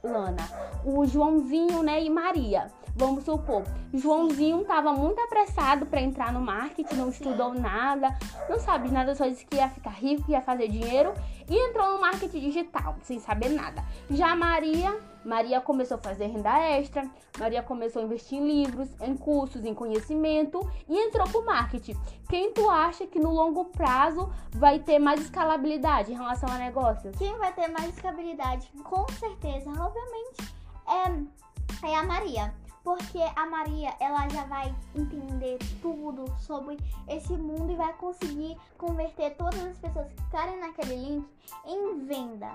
Lana. 0.04 0.44
O 0.84 1.06
Joãozinho, 1.06 1.82
né, 1.82 2.04
e 2.04 2.10
Maria. 2.10 2.68
Vamos 3.00 3.26
supor, 3.26 3.64
Joãozinho 3.94 4.62
estava 4.62 4.92
muito 4.92 5.22
apressado 5.22 5.86
para 5.86 6.02
entrar 6.02 6.34
no 6.34 6.42
marketing, 6.42 6.96
não 6.96 7.10
estudou 7.10 7.54
nada, 7.54 8.10
não 8.50 8.60
sabe 8.60 8.90
nada, 8.90 9.14
só 9.14 9.28
disse 9.28 9.46
que 9.46 9.56
ia 9.56 9.70
ficar 9.70 9.92
rico, 9.92 10.32
ia 10.32 10.42
fazer 10.42 10.68
dinheiro 10.68 11.14
e 11.48 11.56
entrou 11.56 11.92
no 11.92 12.02
marketing 12.02 12.40
digital, 12.40 12.96
sem 13.04 13.20
saber 13.20 13.50
nada. 13.50 13.86
Já 14.10 14.36
Maria, 14.36 14.98
Maria 15.26 15.60
começou 15.62 15.96
a 15.96 16.02
fazer 16.02 16.28
renda 16.28 16.58
extra, 16.60 17.10
Maria 17.40 17.62
começou 17.62 18.02
a 18.02 18.06
investir 18.06 18.40
em 18.40 18.48
livros, 18.48 18.90
em 19.02 19.16
cursos, 19.16 19.64
em 19.66 19.74
conhecimento 19.74 20.60
e 20.88 20.98
entrou 20.98 21.28
pro 21.28 21.46
marketing. 21.46 21.96
Quem 22.30 22.54
tu 22.54 22.70
acha 22.70 23.06
que 23.06 23.20
no 23.20 23.32
longo 23.32 23.66
prazo 23.66 24.32
vai 24.52 24.80
ter 24.80 25.00
mais 25.00 25.22
escalabilidade 25.22 26.12
em 26.12 26.16
relação 26.16 26.50
a 26.50 26.58
negócios? 26.58 27.16
Quem 27.18 27.38
vai 27.38 27.54
ter 27.54 27.68
mais 27.68 27.90
escalabilidade, 27.90 28.70
com 28.84 29.08
certeza, 29.14 29.70
obviamente, 29.70 30.54
é, 30.88 31.88
é 31.90 31.96
a 31.96 32.04
Maria 32.04 32.54
porque 32.88 33.20
a 33.36 33.46
Maria 33.46 33.94
ela 34.00 34.30
já 34.30 34.46
vai 34.46 34.74
entender 34.96 35.58
tudo 35.82 36.24
sobre 36.40 36.78
esse 37.10 37.34
mundo 37.34 37.70
e 37.74 37.76
vai 37.76 37.92
conseguir 37.96 38.58
converter 38.78 39.36
todas 39.36 39.62
as 39.62 39.78
pessoas 39.78 40.08
que 40.08 40.24
ficarem 40.24 40.58
naquele 40.58 40.96
link 40.96 41.28
em 41.66 42.06
venda. 42.06 42.50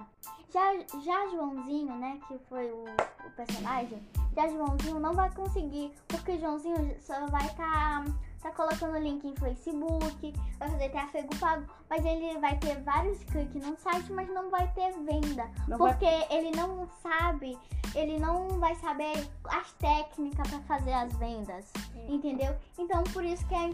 Já, 0.49 0.75
já 1.05 1.29
Joãozinho, 1.29 1.95
né, 1.97 2.19
que 2.27 2.39
foi 2.49 2.71
o, 2.71 2.85
o 3.27 3.31
personagem, 3.37 4.03
já 4.35 4.49
Joãozinho 4.49 4.99
não 4.99 5.13
vai 5.13 5.31
conseguir, 5.35 5.93
porque 6.09 6.39
Joãozinho 6.39 6.97
só 7.03 7.27
vai 7.27 7.45
estar. 7.45 8.03
Tá 8.03 8.32
tá 8.43 8.51
colocando 8.51 8.99
link 8.99 9.25
em 9.25 9.37
Facebook, 9.37 10.35
vai 10.59 10.69
fazer 10.71 10.89
tráfego 10.91 11.37
pago, 11.39 11.65
mas 11.89 12.05
ele 12.05 12.39
vai 12.39 12.59
ter 12.59 12.81
vários 12.83 13.23
cliques 13.25 13.65
no 13.65 13.77
site, 13.79 14.13
mas 14.13 14.29
não 14.29 14.51
vai 14.51 14.67
ter 14.73 14.93
venda. 15.05 15.49
Não 15.69 15.79
porque 15.79 16.05
vai... 16.05 16.27
ele 16.31 16.51
não 16.57 16.89
sabe, 17.03 17.57
ele 17.95 18.19
não 18.19 18.49
vai 18.59 18.75
saber 18.77 19.13
as 19.47 19.73
técnicas 19.75 20.49
para 20.49 20.61
fazer 20.61 20.93
as 20.93 21.13
vendas. 21.17 21.73
Entendeu? 22.09 22.55
Então 22.77 23.05
por 23.05 23.25
isso 23.25 23.47
que 23.47 23.55
é, 23.55 23.71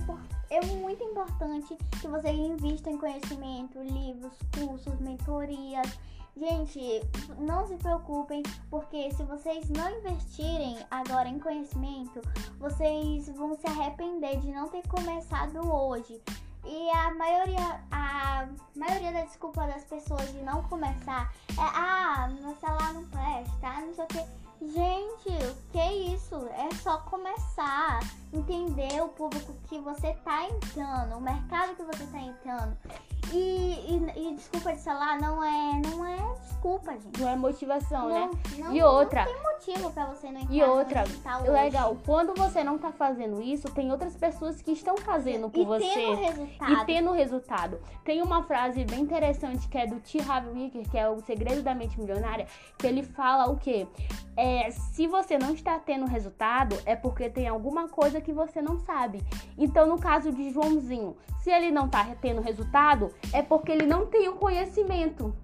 é 0.51 0.65
muito 0.67 1.03
importante 1.03 1.77
que 2.01 2.07
você 2.07 2.31
invista 2.31 2.91
em 2.91 2.99
conhecimento, 2.99 3.81
livros, 3.83 4.39
cursos, 4.55 5.01
mentorias 5.01 5.99
Gente, 6.39 7.03
não 7.41 7.67
se 7.67 7.75
preocupem, 7.75 8.45
porque 8.71 9.11
se 9.11 9.25
vocês 9.25 9.69
não 9.71 9.91
investirem 9.99 10.78
agora 10.99 11.29
em 11.29 11.39
conhecimento, 11.39 12.21
vocês 12.59 13.29
vão 13.31 13.57
se 13.57 13.67
arrepender 13.67 14.41
de 14.41 14.51
não 14.51 14.69
ter 14.69 14.87
começado 14.89 15.59
hoje. 15.71 16.21
E 16.65 16.91
a 16.91 17.15
maioria, 17.15 17.81
a 17.91 18.49
maioria 18.75 19.13
da 19.13 19.23
desculpa 19.23 19.67
das 19.67 19.85
pessoas 19.85 20.31
de 20.33 20.43
não 20.43 20.63
começar 20.65 21.33
é 21.51 21.61
ah, 21.61 22.29
meu 22.41 22.55
celular 22.57 22.93
não 22.95 23.05
presta, 23.07 23.81
não 23.81 23.95
sei 23.95 24.05
o 24.05 24.09
que. 24.09 24.49
Gente, 24.61 25.29
o 25.29 25.71
que 25.71 25.79
é 25.79 25.95
isso? 26.15 26.35
É 26.49 26.75
só 26.83 26.99
começar, 27.03 28.01
entender 28.33 29.03
o 29.03 29.09
público 29.09 29.55
que 29.69 29.79
você 29.79 30.13
tá 30.25 30.45
entrando, 30.45 31.17
o 31.17 31.21
mercado 31.21 31.75
que 31.75 31.83
você 31.83 32.07
tá 32.07 32.19
entrando. 32.19 32.77
E, 33.33 33.37
e, 33.37 34.13
e, 34.17 34.35
desculpa 34.35 34.73
de 34.73 34.81
celular 34.81 35.21
não 35.21 35.45
é, 35.45 35.83
não 35.91 36.05
é 36.05 36.17
desculpa, 36.41 36.93
gente. 36.93 37.21
Não 37.21 37.29
é 37.29 37.37
motivação, 37.37 38.09
né? 38.09 38.31
não, 38.57 38.71
né? 38.71 38.77
e 38.77 38.83
outra. 38.83 39.27
Não 39.27 39.33
tem 39.33 39.43
motivo 39.43 39.91
pra 39.91 40.07
você 40.07 40.31
não 40.31 40.41
entrar 40.41 40.55
E 40.55 40.63
outra, 40.63 41.05
tá 41.23 41.39
legal, 41.39 41.97
quando 42.07 42.35
você 42.35 42.65
não 42.65 42.79
tá 42.79 42.91
fazendo 42.91 43.43
isso, 43.43 43.69
tem 43.71 43.93
outras 43.93 44.17
pessoas 44.17 44.63
que 44.63 44.73
estão 44.73 44.97
fazendo 44.97 45.51
por 45.51 45.61
e 45.61 45.65
você. 45.65 45.95
Tendo 45.95 46.17
resultado. 46.17 46.73
E 46.73 46.87
tendo 46.87 47.13
resultado. 47.13 47.81
Tem 48.03 48.23
uma 48.23 48.43
frase 48.45 48.85
bem 48.85 49.01
interessante 49.01 49.69
que 49.69 49.77
é 49.77 49.87
do 49.87 50.01
T. 50.01 50.21
Harv 50.21 50.57
Eker, 50.57 50.89
que 50.89 50.97
é 50.97 51.09
o 51.09 51.21
segredo 51.21 51.63
da 51.63 51.75
mente 51.75 52.01
milionária, 52.01 52.47
que 52.79 52.87
ele 52.87 53.03
fala 53.03 53.51
o 53.51 53.59
quê? 53.59 53.87
É, 54.37 54.71
se 54.71 55.07
você 55.07 55.37
não 55.37 55.53
está 55.53 55.79
tendo 55.79 56.07
resultado, 56.07 56.81
é 56.87 56.95
porque 56.95 57.29
tem 57.29 57.49
alguma 57.49 57.89
coisa 57.89 58.18
que 58.21 58.33
você 58.33 58.61
não 58.61 58.79
sabe. 58.79 59.23
Então, 59.57 59.87
no 59.87 59.99
caso 59.99 60.33
de 60.33 60.51
Joãozinho, 60.51 61.17
se 61.41 61.51
ele 61.51 61.71
não 61.71 61.89
tá 61.89 62.07
tendo 62.21 62.41
resultado, 62.41 63.13
é 63.33 63.43
porque 63.43 63.73
ele 63.73 63.87
não 63.87 64.07
tem 64.07 64.29
o 64.29 64.35
conhecimento. 64.35 65.35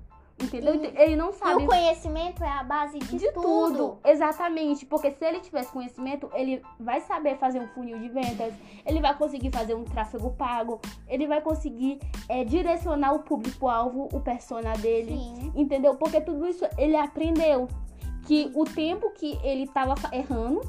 Entendeu? 0.43 0.75
E, 0.75 0.93
ele 1.01 1.17
não 1.17 1.33
sabe. 1.33 1.63
E 1.63 1.65
o 1.65 1.69
conhecimento 1.69 2.43
é 2.43 2.49
a 2.49 2.65
base 2.65 2.99
de, 2.99 3.17
de 3.19 3.33
tudo. 3.33 3.43
tudo. 3.43 3.99
Exatamente. 4.05 4.85
Porque 4.85 5.11
se 5.13 5.25
ele 5.25 5.41
tivesse 5.41 5.71
conhecimento, 5.71 6.29
ele 6.35 6.63
vai 6.79 7.01
saber 7.01 7.37
fazer 7.39 7.61
um 7.61 7.69
funil 7.69 7.99
de 7.99 8.09
vendas, 8.09 8.53
ele 8.85 9.01
vai 9.01 9.17
conseguir 9.17 9.51
fazer 9.53 9.75
um 9.75 9.85
tráfego 9.85 10.31
pago, 10.33 10.81
ele 11.09 11.27
vai 11.27 11.41
conseguir 11.41 12.01
é, 12.29 12.45
direcionar 12.45 13.15
o 13.15 13.21
público-alvo, 13.21 14.09
o 14.13 14.21
persona 14.21 14.73
dele. 14.75 15.13
Sim. 15.13 15.53
Entendeu? 15.55 15.95
Porque 15.95 16.21
tudo 16.21 16.47
isso 16.47 16.65
ele 16.77 16.97
aprendeu. 16.97 17.69
Que 18.27 18.51
o 18.55 18.65
tempo 18.65 19.11
que 19.11 19.39
ele 19.43 19.67
tava 19.67 19.95
errando, 20.11 20.63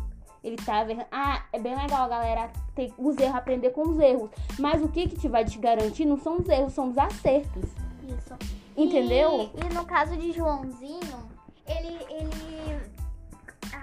ele 0.45 0.57
tava 0.57 0.91
errando. 0.91 1.07
Ah, 1.11 1.43
é 1.51 1.59
bem 1.59 1.75
legal, 1.75 2.07
galera, 2.07 2.51
ter 2.75 2.93
os 2.97 3.17
erros, 3.17 3.35
aprender 3.35 3.71
com 3.71 3.81
os 3.89 3.99
erros. 3.99 4.29
Mas 4.59 4.81
o 4.83 4.87
que, 4.87 5.09
que 5.09 5.17
te 5.17 5.27
vai 5.27 5.43
te 5.43 5.57
garantir 5.57 6.05
não 6.05 6.17
são 6.17 6.37
os 6.37 6.47
erros, 6.47 6.73
são 6.73 6.89
os 6.89 6.97
acertos. 6.97 7.63
Isso. 8.07 8.35
Entendeu? 8.77 9.49
E, 9.55 9.65
e 9.65 9.73
no 9.73 9.83
caso 9.85 10.15
de 10.15 10.31
Joãozinho, 10.31 11.35
ele, 11.65 11.97
ele, 12.09 12.54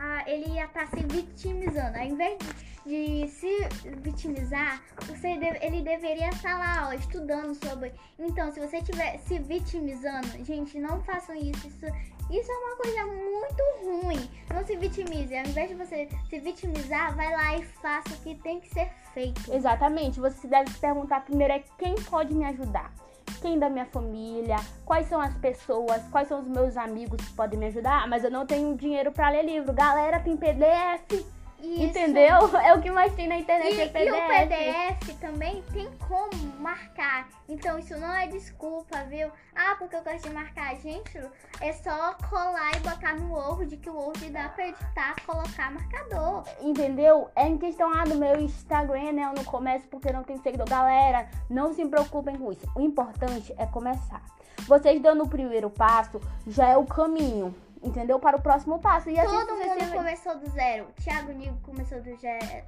ah, 0.00 0.24
ele 0.26 0.50
ia 0.54 0.64
estar 0.64 0.86
tá 0.86 0.96
se 0.96 1.02
vitimizando. 1.06 1.98
Ao 1.98 2.04
invés 2.04 2.38
de, 2.84 3.24
de 3.24 3.28
se 3.28 3.68
vitimizar, 4.02 4.82
você 5.06 5.36
deve, 5.36 5.58
ele 5.64 5.82
deveria 5.82 6.28
estar 6.28 6.58
lá, 6.58 6.88
ó, 6.88 6.92
estudando 6.92 7.54
sobre. 7.54 7.92
Então, 8.18 8.50
se 8.52 8.60
você 8.60 8.78
estiver 8.78 9.18
se 9.18 9.38
vitimizando, 9.38 10.44
gente, 10.44 10.78
não 10.78 11.02
façam 11.02 11.34
isso. 11.34 11.66
Isso, 11.66 11.86
isso 12.30 12.50
é 12.50 12.56
uma 12.56 12.76
coisa 12.76 13.06
muito 13.06 14.06
ruim. 14.06 14.30
Não 14.52 14.64
se 14.64 14.76
vitimize. 14.76 15.36
Ao 15.36 15.44
invés 15.44 15.68
de 15.68 15.74
você 15.74 16.08
se 16.28 16.38
vitimizar, 16.38 17.14
vai 17.14 17.30
lá 17.30 17.56
e 17.58 17.64
faça 17.64 18.08
o 18.14 18.20
que 18.20 18.34
tem 18.36 18.60
que 18.60 18.68
ser 18.68 18.90
feito. 19.14 19.52
Exatamente. 19.52 20.20
Você 20.20 20.46
deve 20.46 20.70
se 20.70 20.78
perguntar 20.78 21.24
primeiro 21.24 21.52
é 21.52 21.64
quem 21.78 21.94
pode 21.94 22.34
me 22.34 22.44
ajudar 22.44 22.92
quem 23.38 23.58
da 23.58 23.68
minha 23.68 23.86
família, 23.86 24.56
quais 24.84 25.08
são 25.08 25.20
as 25.20 25.34
pessoas, 25.34 26.02
quais 26.10 26.28
são 26.28 26.40
os 26.40 26.48
meus 26.48 26.76
amigos 26.76 27.24
que 27.24 27.32
podem 27.34 27.58
me 27.58 27.66
ajudar, 27.66 28.08
mas 28.08 28.24
eu 28.24 28.30
não 28.30 28.46
tenho 28.46 28.74
dinheiro 28.76 29.12
para 29.12 29.30
ler 29.30 29.44
livro. 29.44 29.72
Galera, 29.72 30.20
tem 30.20 30.36
PDF. 30.36 31.24
Isso. 31.62 31.84
Entendeu? 31.84 32.50
É 32.62 32.74
o 32.74 32.80
que 32.80 32.90
mais 32.90 33.14
tem 33.14 33.28
na 33.28 33.38
internet, 33.38 33.74
e, 33.74 33.80
é 33.80 33.88
PDF. 33.88 34.06
E 34.06 34.10
o 34.10 35.08
PDF 35.08 35.20
também 35.20 35.62
tem 35.72 35.88
como 36.08 36.30
marcar. 36.58 37.28
Então 37.48 37.78
isso 37.78 37.96
não 37.98 38.14
é 38.14 38.26
desculpa, 38.26 39.04
viu? 39.04 39.30
Ah, 39.54 39.74
porque 39.78 39.96
eu 39.96 40.02
gosto 40.02 40.28
de 40.28 40.34
marcar. 40.34 40.74
Gente, 40.76 41.18
é 41.60 41.72
só 41.72 42.14
colar 42.28 42.72
e 42.76 42.80
botar 42.80 43.14
no 43.14 43.32
Word, 43.32 43.76
que 43.76 43.90
o 43.90 43.94
Word 43.94 44.30
dá 44.30 44.48
pra 44.48 44.68
editar, 44.68 45.14
colocar 45.26 45.70
marcador. 45.70 46.44
Entendeu? 46.60 47.30
É 47.34 47.46
em 47.46 47.58
questão 47.58 47.90
lá 47.90 48.04
do 48.04 48.14
meu 48.16 48.40
Instagram, 48.40 49.12
né? 49.12 49.24
Eu 49.24 49.34
não 49.34 49.44
começo 49.44 49.86
porque 49.88 50.12
não 50.12 50.22
tem 50.22 50.38
seguidor. 50.38 50.68
Galera, 50.68 51.28
não 51.48 51.72
se 51.72 51.84
preocupem 51.86 52.36
com 52.36 52.52
isso. 52.52 52.66
O 52.74 52.80
importante 52.80 53.54
é 53.58 53.66
começar. 53.66 54.22
Vocês 54.66 55.00
dando 55.00 55.24
o 55.24 55.28
primeiro 55.28 55.68
passo 55.70 56.20
já 56.46 56.68
é 56.68 56.76
o 56.76 56.86
caminho 56.86 57.54
entendeu? 57.82 58.18
Para 58.18 58.36
o 58.36 58.42
próximo 58.42 58.78
passo. 58.78 59.10
E 59.10 59.14
Todo 59.14 59.56
mundo 59.56 59.84
se... 59.84 59.94
começou 59.94 60.38
do 60.38 60.48
zero. 60.50 60.86
Tiago 61.00 61.32
Nigo 61.32 61.58
começou 61.62 62.00
do, 62.00 62.10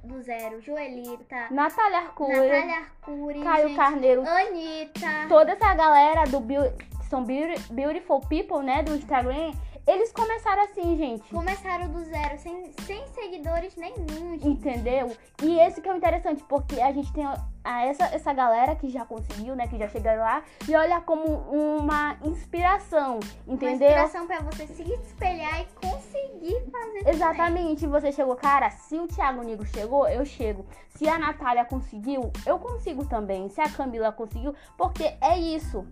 do 0.03 0.21
zero. 0.21 0.61
Joelita. 0.61 1.47
Natália 1.51 1.99
Arcuri. 1.99 2.33
Natália 2.33 2.77
Arcuri. 2.77 3.43
Caio 3.43 3.67
gente, 3.69 3.77
Carneiro. 3.77 4.27
Anitta. 4.27 5.27
Toda 5.27 5.51
essa 5.53 5.73
galera 5.73 6.23
do 6.25 6.41
que 6.41 7.05
são 7.07 7.23
Beautiful 7.23 8.21
People, 8.21 8.63
né? 8.63 8.83
Do 8.83 8.95
Instagram. 8.95 9.53
Eles 9.87 10.11
começaram 10.11 10.63
assim, 10.63 10.97
gente. 10.97 11.29
Começaram 11.29 11.87
do 11.89 12.03
zero, 12.03 12.39
sem, 12.39 12.71
sem 12.87 13.05
seguidores 13.09 13.75
nenhum, 13.75 14.31
gente. 14.31 14.47
Entendeu? 14.47 15.15
E 15.43 15.59
esse 15.59 15.79
que 15.79 15.87
é 15.87 15.93
o 15.93 15.97
interessante, 15.97 16.43
porque 16.49 16.81
a 16.81 16.91
gente 16.91 17.13
tem 17.13 17.23
a 17.65 17.85
essa, 17.85 18.05
essa 18.05 18.31
galera 18.31 18.75
que 18.75 18.87
já 18.89 19.03
conseguiu, 19.03 19.55
né? 19.55 19.67
Que 19.67 19.77
já 19.77 19.89
chegaram 19.89 20.21
lá. 20.21 20.43
E 20.67 20.75
olha 20.75 21.01
como 21.01 21.25
uma 21.25 22.15
inspiração, 22.23 23.19
entendeu? 23.47 23.89
Uma 23.89 24.05
inspiração 24.05 24.27
pra 24.27 24.39
você 24.41 24.67
se 24.67 24.83
espelhar 24.83 25.61
e 25.61 25.65
conseguir 25.87 26.71
fazer 26.71 27.09
Exatamente. 27.09 27.81
Também. 27.81 28.01
Você 28.01 28.11
chegou, 28.11 28.35
cara, 28.35 28.69
se 28.69 28.97
o 28.97 29.07
Thiago 29.07 29.41
Nigo 29.41 29.65
chegou, 29.65 30.07
eu 30.07 30.23
chego. 30.25 30.65
Se 30.89 31.09
a 31.09 31.17
Natália 31.17 31.65
conseguiu, 31.65 32.31
eu 32.45 32.59
consigo 32.59 33.05
também. 33.05 33.49
Se 33.49 33.59
a 33.59 33.69
Camila 33.69 34.11
conseguiu, 34.11 34.53
porque 34.77 35.15
é 35.19 35.37
isso. 35.37 35.85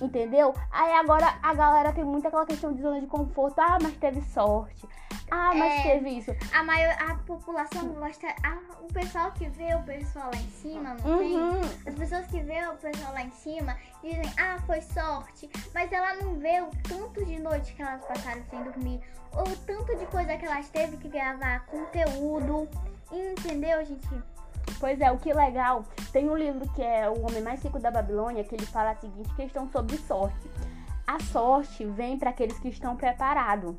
Entendeu? 0.00 0.54
Aí 0.70 0.92
agora 0.92 1.38
a 1.42 1.54
galera 1.54 1.92
tem 1.92 2.04
muito 2.04 2.26
aquela 2.26 2.46
questão 2.46 2.72
de 2.72 2.80
zona 2.80 3.00
de 3.00 3.06
conforto. 3.06 3.58
Ah, 3.58 3.78
mas 3.80 3.94
teve 3.96 4.20
sorte. 4.22 4.86
Ah, 5.30 5.52
mas 5.54 5.80
é, 5.80 5.82
teve 5.82 6.10
isso. 6.10 6.30
A 6.52 6.62
maior 6.62 6.94
a 6.98 7.14
população 7.16 7.88
gosta. 7.88 8.28
A, 8.42 8.58
o 8.82 8.92
pessoal 8.92 9.32
que 9.32 9.48
vê 9.48 9.74
o 9.74 9.82
pessoal 9.82 10.30
lá 10.32 10.40
em 10.40 10.50
cima, 10.50 10.94
não 11.04 11.17
uhum. 11.20 11.60
As 11.86 11.94
pessoas 11.94 12.26
que 12.26 12.40
vê 12.40 12.66
o 12.66 12.74
pessoal 12.74 13.12
lá 13.12 13.22
em 13.22 13.30
cima 13.30 13.76
dizem, 14.02 14.32
ah, 14.38 14.58
foi 14.66 14.80
sorte. 14.80 15.48
Mas 15.74 15.92
ela 15.92 16.14
não 16.16 16.34
vê 16.34 16.60
o 16.60 16.70
tanto 16.88 17.24
de 17.24 17.38
noite 17.38 17.74
que 17.74 17.82
elas 17.82 18.04
passaram 18.04 18.42
sem 18.50 18.62
dormir. 18.62 19.00
Ou 19.32 19.48
o 19.48 19.56
tanto 19.56 19.96
de 19.96 20.06
coisa 20.06 20.36
que 20.36 20.46
elas 20.46 20.68
teve 20.68 20.96
que 20.96 21.08
gravar, 21.08 21.66
conteúdo. 21.66 22.68
Entendeu, 23.12 23.84
gente? 23.84 24.08
Pois 24.78 25.00
é, 25.00 25.10
o 25.10 25.18
que 25.18 25.32
legal, 25.32 25.84
tem 26.12 26.28
um 26.28 26.36
livro 26.36 26.68
que 26.72 26.82
é 26.82 27.08
O 27.08 27.26
Homem 27.26 27.42
Mais 27.42 27.62
Rico 27.62 27.78
da 27.78 27.90
Babilônia, 27.90 28.44
que 28.44 28.54
ele 28.54 28.66
fala 28.66 28.90
a 28.90 28.96
seguinte 28.96 29.34
questão 29.34 29.68
sobre 29.70 29.96
sorte. 29.98 30.48
A 31.06 31.18
sorte 31.20 31.84
vem 31.84 32.18
para 32.18 32.30
aqueles 32.30 32.58
que 32.58 32.68
estão 32.68 32.94
preparados. 32.94 33.76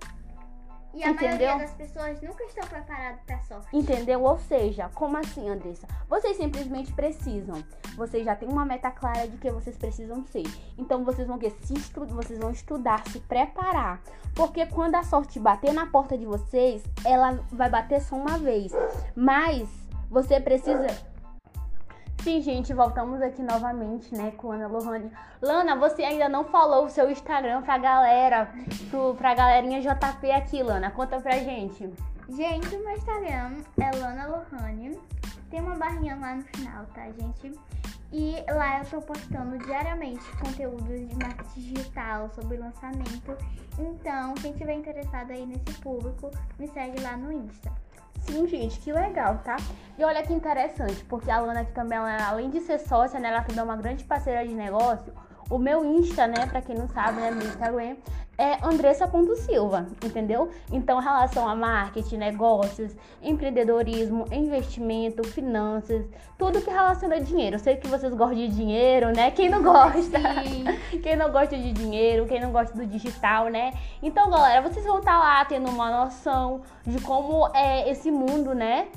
E 0.94 1.04
a 1.04 1.12
Entendeu? 1.12 1.48
maioria 1.48 1.58
das 1.58 1.74
pessoas 1.76 2.22
nunca 2.22 2.44
estão 2.46 2.68
preparadas 2.68 3.22
para 3.22 3.40
sorte. 3.42 3.68
Entendeu? 3.72 4.24
Ou 4.24 4.40
seja, 4.40 4.90
como 4.96 5.18
assim, 5.18 5.48
Andressa? 5.48 5.88
Vocês 6.10 6.36
simplesmente 6.38 6.92
precisam. 6.94 7.64
Vocês 7.96 8.26
já 8.26 8.36
têm 8.36 8.50
uma 8.50 8.66
meta 8.66 8.90
clara 8.90 9.28
de 9.28 9.38
que 9.38 9.52
vocês 9.52 9.78
precisam 9.78 10.26
ser. 10.26 10.44
Então 10.78 11.04
vocês 11.04 11.28
vão 11.28 11.38
que 11.38 11.50
se 11.50 11.74
vocês 12.10 12.40
vão 12.40 12.52
estudar, 12.52 13.08
se 13.08 13.20
preparar. 13.20 14.02
Porque 14.34 14.66
quando 14.66 14.96
a 14.96 15.04
sorte 15.04 15.40
bater 15.40 15.74
na 15.74 15.86
porta 15.86 16.18
de 16.18 16.26
vocês, 16.26 16.84
ela 17.06 17.40
vai 17.52 17.70
bater 17.70 18.02
só 18.02 18.16
uma 18.16 18.38
vez. 18.38 18.72
Mas 19.16 19.70
você 20.10 20.40
precisa. 20.40 20.88
Sim, 22.24 22.42
gente, 22.42 22.74
voltamos 22.74 23.22
aqui 23.22 23.42
novamente, 23.42 24.14
né, 24.14 24.32
com 24.32 24.52
Ana 24.52 24.68
Lohane. 24.68 25.10
Lana, 25.42 25.76
você 25.78 26.04
ainda 26.04 26.28
não 26.28 26.44
falou 26.44 26.86
o 26.86 26.90
seu 26.90 27.10
Instagram 27.10 27.62
pra 27.62 27.78
galera, 27.78 28.54
pro, 28.90 29.16
pra 29.16 29.34
galerinha 29.34 29.80
JP 29.82 30.32
aqui, 30.32 30.62
Lana. 30.62 30.92
Conta 30.92 31.20
pra 31.22 31.38
gente. 31.38 31.90
Gente, 32.28 32.76
o 32.76 32.84
meu 32.84 32.92
Instagram 32.92 33.56
é 33.80 33.92
Lana 33.96 34.28
Lohane. 34.28 35.00
Tem 35.50 35.62
uma 35.62 35.76
barrinha 35.76 36.18
lá 36.18 36.36
no 36.36 36.44
final, 36.44 36.86
tá, 36.94 37.06
gente? 37.06 37.58
E 38.12 38.36
lá 38.52 38.80
eu 38.80 38.86
tô 38.86 39.02
postando 39.02 39.58
diariamente 39.60 40.24
conteúdos 40.38 41.08
de 41.08 41.16
marketing 41.16 41.74
digital 41.74 42.30
sobre 42.36 42.58
lançamento. 42.58 43.38
Então, 43.78 44.34
quem 44.36 44.52
tiver 44.54 44.74
interessado 44.74 45.32
aí 45.32 45.46
nesse 45.46 45.80
público, 45.80 46.30
me 46.60 46.68
segue 46.68 47.02
lá 47.02 47.16
no 47.16 47.32
Insta. 47.32 47.72
Sim, 48.22 48.48
gente, 48.48 48.80
que 48.80 48.92
legal, 48.92 49.40
tá? 49.40 49.58
E 49.98 50.04
olha 50.04 50.24
que 50.24 50.34
interessante, 50.34 51.04
porque 51.06 51.30
a 51.32 51.40
Lana 51.40 51.62
aqui 51.62 51.72
também, 51.72 51.98
ela, 51.98 52.28
além 52.28 52.50
de 52.50 52.60
ser 52.62 52.80
sócia, 52.80 53.20
né, 53.20 53.30
ela 53.30 53.42
também 53.42 53.60
é 53.60 53.64
uma 53.64 53.76
grande 53.76 54.04
parceira 54.04 54.48
de 54.48 54.54
negócio. 54.54 55.14
O 55.50 55.58
meu 55.58 55.84
Insta, 55.84 56.28
né, 56.28 56.46
pra 56.46 56.62
quem 56.62 56.76
não 56.76 56.88
sabe, 56.88 57.20
né, 57.20 57.32
meu 57.32 57.48
Instagram 57.48 57.96
é 58.40 58.58
andressa.silva, 58.64 59.88
entendeu? 60.04 60.50
Então, 60.72 60.98
relação 61.00 61.48
a 61.48 61.54
marketing, 61.54 62.16
negócios, 62.16 62.96
empreendedorismo, 63.22 64.26
investimento, 64.32 65.28
finanças, 65.28 66.06
tudo 66.38 66.62
que 66.62 66.70
relaciona 66.70 67.18
a 67.18 67.20
dinheiro. 67.20 67.58
Eu 67.58 67.60
sei 67.60 67.76
que 67.76 67.88
vocês 67.88 68.14
gostam 68.14 68.38
de 68.38 68.48
dinheiro, 68.48 69.08
né? 69.14 69.30
Quem 69.32 69.50
não 69.50 69.62
gosta? 69.62 70.00
Sim. 70.02 70.64
Quem 71.04 71.18
não 71.18 71.30
gosta 71.32 71.58
de 71.58 71.74
dinheiro, 71.74 72.26
quem 72.28 72.40
não 72.40 72.52
gosta 72.52 72.76
do 72.76 72.86
digital, 72.86 73.48
né? 73.48 73.74
Então, 74.02 74.30
galera, 74.30 74.62
vocês 74.62 74.86
vão 74.86 75.00
estar 75.00 75.14
tá 75.14 75.20
lá 75.20 75.46
tendo 75.46 75.70
uma 75.70 75.90
noção 76.04 76.62
de 76.86 77.00
como 77.02 77.48
é 77.54 77.90
esse 77.90 78.12
mundo, 78.12 78.54
né? 78.54 78.88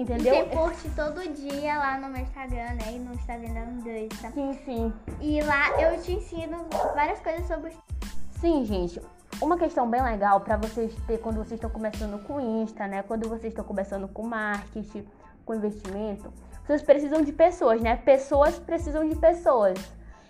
Entendeu? 0.00 0.34
Tem 0.34 0.48
post 0.48 0.88
todo 0.90 1.20
dia 1.34 1.78
lá 1.78 1.98
no 1.98 2.08
meu 2.08 2.22
Instagram, 2.22 2.74
né? 2.74 2.92
E 2.92 2.98
no 2.98 3.14
Instagram 3.14 3.52
da 3.52 3.62
Andressa. 3.62 4.30
Sim, 4.32 4.58
sim. 4.64 4.92
E 5.20 5.40
lá 5.42 5.80
eu 5.80 6.00
te 6.00 6.12
ensino 6.12 6.66
várias 6.94 7.20
coisas 7.20 7.46
sobre 7.46 7.72
Sim, 8.40 8.64
gente. 8.64 9.00
Uma 9.40 9.58
questão 9.58 9.88
bem 9.88 10.02
legal 10.02 10.40
para 10.40 10.56
vocês 10.56 10.94
ter 11.06 11.18
quando 11.18 11.36
vocês 11.36 11.52
estão 11.52 11.68
começando 11.68 12.22
com 12.24 12.40
Insta, 12.40 12.86
né? 12.86 13.02
Quando 13.02 13.28
vocês 13.28 13.52
estão 13.52 13.64
começando 13.64 14.08
com 14.08 14.22
marketing, 14.22 15.06
com 15.44 15.54
investimento, 15.54 16.32
vocês 16.66 16.82
precisam 16.82 17.22
de 17.22 17.32
pessoas, 17.32 17.82
né? 17.82 17.96
Pessoas 17.96 18.58
precisam 18.58 19.06
de 19.06 19.14
pessoas, 19.14 19.78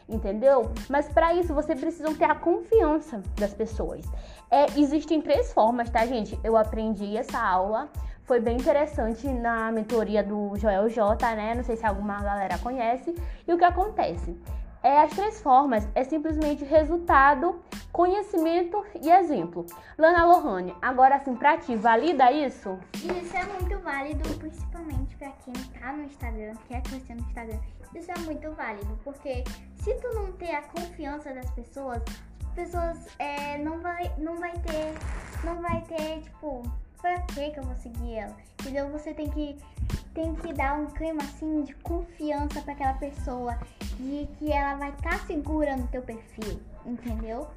entendeu? 0.09 0.73
Mas 0.89 1.09
para 1.09 1.35
isso 1.35 1.55
você 1.55 1.77
precisa 1.77 2.13
ter 2.15 2.25
a 2.25 2.35
confiança 2.35 3.23
das 3.37 3.55
pessoas. 3.55 4.05
É, 4.51 4.67
existem 4.77 5.21
três 5.21 5.53
formas, 5.53 5.89
tá, 5.89 6.05
gente? 6.05 6.39
Eu 6.43 6.57
aprendi 6.57 7.17
essa 7.17 7.39
aula. 7.39 7.89
Foi 8.31 8.39
bem 8.39 8.59
interessante 8.59 9.27
na 9.27 9.73
mentoria 9.73 10.23
do 10.23 10.55
Joel 10.55 10.89
J, 10.89 11.35
né? 11.35 11.53
Não 11.53 11.65
sei 11.65 11.77
se 11.77 11.85
alguma 11.85 12.23
galera 12.23 12.57
conhece. 12.59 13.13
E 13.45 13.53
o 13.53 13.59
que 13.59 13.65
acontece? 13.65 14.41
É, 14.85 15.01
as 15.01 15.11
três 15.11 15.43
formas 15.43 15.89
é 15.97 16.05
simplesmente 16.05 16.63
resultado, 16.65 17.61
conhecimento 17.91 18.87
e 19.03 19.11
exemplo. 19.11 19.67
Lana 19.99 20.25
Lohane, 20.25 20.73
agora 20.81 21.17
assim, 21.17 21.35
pra 21.35 21.59
ti, 21.59 21.75
valida 21.75 22.31
isso? 22.31 22.79
Isso 22.95 23.37
é 23.37 23.45
muito 23.47 23.77
válido, 23.81 24.23
principalmente 24.39 25.17
pra 25.17 25.33
quem 25.45 25.55
tá 25.81 25.93
no 25.93 26.05
Instagram, 26.05 26.53
quer 26.69 26.83
crescer 26.83 27.17
no 27.17 27.23
Instagram. 27.23 27.59
Isso 27.97 28.13
é 28.13 28.19
muito 28.21 28.49
válido, 28.53 28.97
porque 29.03 29.43
se 29.83 29.93
tu 29.95 30.15
não 30.15 30.31
ter 30.35 30.55
a 30.55 30.63
confiança 30.63 31.35
das 31.35 31.51
pessoas, 31.51 32.01
as 32.47 32.55
pessoas 32.55 33.09
é, 33.19 33.59
não, 33.59 33.81
vai, 33.81 34.09
não 34.19 34.37
vai 34.37 34.53
ter, 34.53 34.95
não 35.45 35.61
vai 35.61 35.81
ter, 35.81 36.21
tipo, 36.21 36.63
pra 37.01 37.19
que 37.21 37.51
que 37.51 37.59
eu 37.59 37.65
vou 37.65 37.77
seguir 37.77 38.15
ela? 38.15 38.37
Entendeu? 38.61 38.91
Você 38.91 39.15
tem 39.15 39.29
que, 39.29 39.57
tem 40.15 40.35
que 40.35 40.53
dar 40.53 40.79
um 40.79 40.87
clima 40.87 41.23
assim 41.23 41.63
de 41.63 41.75
confiança 41.77 42.61
pra 42.61 42.73
aquela 42.73 42.95
pessoa, 42.95 43.59
de 43.99 44.29
que 44.39 44.53
ela 44.53 44.75
vai 44.75 44.91
estar 44.91 45.11
tá 45.11 45.19
segura 45.27 45.77
no 45.77 45.87
teu 45.89 46.03
perfil, 46.03 46.61
entendeu? 46.85 47.49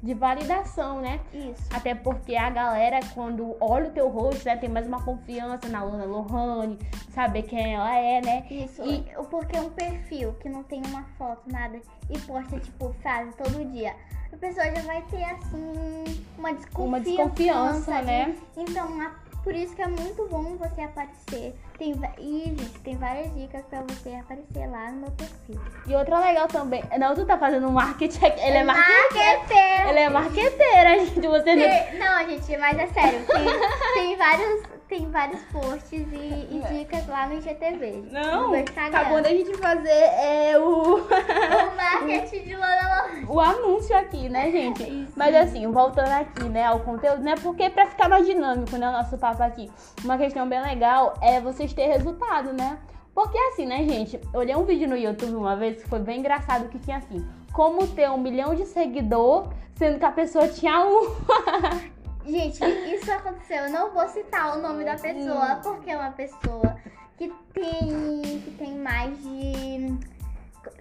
De 0.00 0.14
validação, 0.14 1.00
né? 1.00 1.20
Isso. 1.32 1.68
Até 1.74 1.92
porque 1.92 2.36
a 2.36 2.48
galera, 2.48 3.00
quando 3.14 3.56
olha 3.60 3.88
o 3.88 3.92
teu 3.92 4.08
rosto, 4.08 4.44
né, 4.44 4.56
tem 4.56 4.68
mais 4.68 4.86
uma 4.86 5.02
confiança 5.02 5.68
na 5.68 5.82
Luna 5.82 6.04
Lohane, 6.04 6.78
saber 7.10 7.42
quem 7.42 7.74
ela 7.74 7.96
é, 7.96 8.20
né? 8.20 8.46
Isso. 8.48 8.84
E 8.84 9.04
porque 9.28 9.58
um 9.58 9.70
perfil 9.70 10.34
que 10.34 10.48
não 10.48 10.62
tem 10.62 10.80
uma 10.86 11.02
foto, 11.18 11.42
nada, 11.50 11.80
e 12.08 12.18
posta, 12.20 12.60
tipo, 12.60 12.92
frase 13.00 13.32
todo 13.36 13.64
dia 13.72 13.92
a 14.32 14.36
pessoa 14.36 14.66
já 14.66 14.82
vai 14.82 15.02
ter 15.10 15.24
assim 15.24 16.24
uma 16.36 16.52
desconfiança, 16.52 16.80
uma 16.80 17.00
desconfiança 17.00 18.02
né? 18.02 18.36
Então, 18.56 19.00
a, 19.00 19.10
por 19.42 19.54
isso 19.54 19.74
que 19.74 19.82
é 19.82 19.88
muito 19.88 20.26
bom 20.28 20.56
você 20.56 20.82
aparecer. 20.82 21.54
Tem, 21.78 21.94
e, 22.18 22.44
gente, 22.44 22.80
tem 22.80 22.96
várias 22.96 23.32
dicas 23.34 23.64
pra 23.66 23.82
você 23.82 24.14
aparecer 24.14 24.66
lá 24.68 24.90
no 24.90 25.00
meu 25.00 25.10
perfil. 25.12 25.60
E 25.86 25.94
outra 25.94 26.18
legal 26.18 26.48
também. 26.48 26.82
Não, 26.98 27.14
tu 27.14 27.24
tá 27.24 27.38
fazendo 27.38 27.70
marketing. 27.70 28.24
Ele 28.24 28.58
é 28.58 28.64
marqueteiro. 28.64 29.88
Ele 29.88 29.98
é 30.00 30.08
marqueteira, 30.10 30.98
gente. 31.06 31.26
Você 31.26 31.42
tem, 31.44 31.98
não... 31.98 32.06
não, 32.06 32.28
gente, 32.28 32.56
mas 32.58 32.78
é 32.78 32.86
sério. 32.88 33.24
Tem, 33.26 33.94
tem 33.94 34.16
vários 34.16 34.77
tem 34.88 35.10
vários 35.10 35.40
posts 35.52 35.92
e, 35.92 36.48
e 36.50 36.62
dicas 36.72 37.06
lá 37.06 37.26
no 37.26 37.34
IGTV. 37.34 38.04
Não, 38.10 38.52
acabou 38.54 39.20
da 39.20 39.28
gente 39.28 39.54
fazer 39.58 39.88
é, 39.88 40.58
o... 40.58 40.96
o 41.04 41.76
marketing 41.76 42.44
de 42.44 42.54
Lona 42.54 43.24
O 43.28 43.38
anúncio 43.38 43.96
aqui, 43.96 44.28
né, 44.28 44.50
gente? 44.50 44.82
Isso. 44.82 45.12
Mas 45.14 45.34
assim, 45.34 45.70
voltando 45.70 46.10
aqui, 46.10 46.44
né, 46.44 46.64
ao 46.64 46.80
conteúdo, 46.80 47.22
né, 47.22 47.34
porque 47.42 47.68
pra 47.68 47.86
ficar 47.86 48.08
mais 48.08 48.26
dinâmico, 48.26 48.76
né, 48.76 48.88
o 48.88 48.92
nosso 48.92 49.18
papo 49.18 49.42
aqui, 49.42 49.70
uma 50.02 50.16
questão 50.16 50.48
bem 50.48 50.62
legal 50.62 51.14
é 51.20 51.40
vocês 51.40 51.72
terem 51.72 51.92
resultado, 51.92 52.52
né? 52.52 52.78
Porque 53.14 53.36
assim, 53.36 53.66
né, 53.66 53.84
gente? 53.84 54.18
Olhei 54.32 54.54
um 54.54 54.64
vídeo 54.64 54.88
no 54.88 54.96
YouTube 54.96 55.34
uma 55.34 55.56
vez 55.56 55.82
que 55.82 55.88
foi 55.88 55.98
bem 55.98 56.20
engraçado 56.20 56.68
que 56.68 56.78
tinha 56.78 56.98
assim, 56.98 57.26
como 57.52 57.86
ter 57.88 58.08
um 58.10 58.16
milhão 58.16 58.54
de 58.54 58.64
seguidor, 58.64 59.48
sendo 59.74 59.98
que 59.98 60.04
a 60.04 60.12
pessoa 60.12 60.46
tinha 60.48 60.86
um. 60.86 61.14
Gente, 62.28 62.62
isso 62.94 63.10
aconteceu. 63.10 63.64
Eu 63.64 63.70
não 63.70 63.90
vou 63.90 64.06
citar 64.08 64.56
o 64.56 64.62
nome 64.62 64.84
da 64.84 64.96
pessoa, 64.96 65.56
porque 65.62 65.90
é 65.90 65.96
uma 65.96 66.12
pessoa 66.12 66.76
que 67.16 67.32
tem, 67.54 68.40
que 68.44 68.50
tem 68.58 68.76
mais 68.76 69.18
de. 69.22 69.96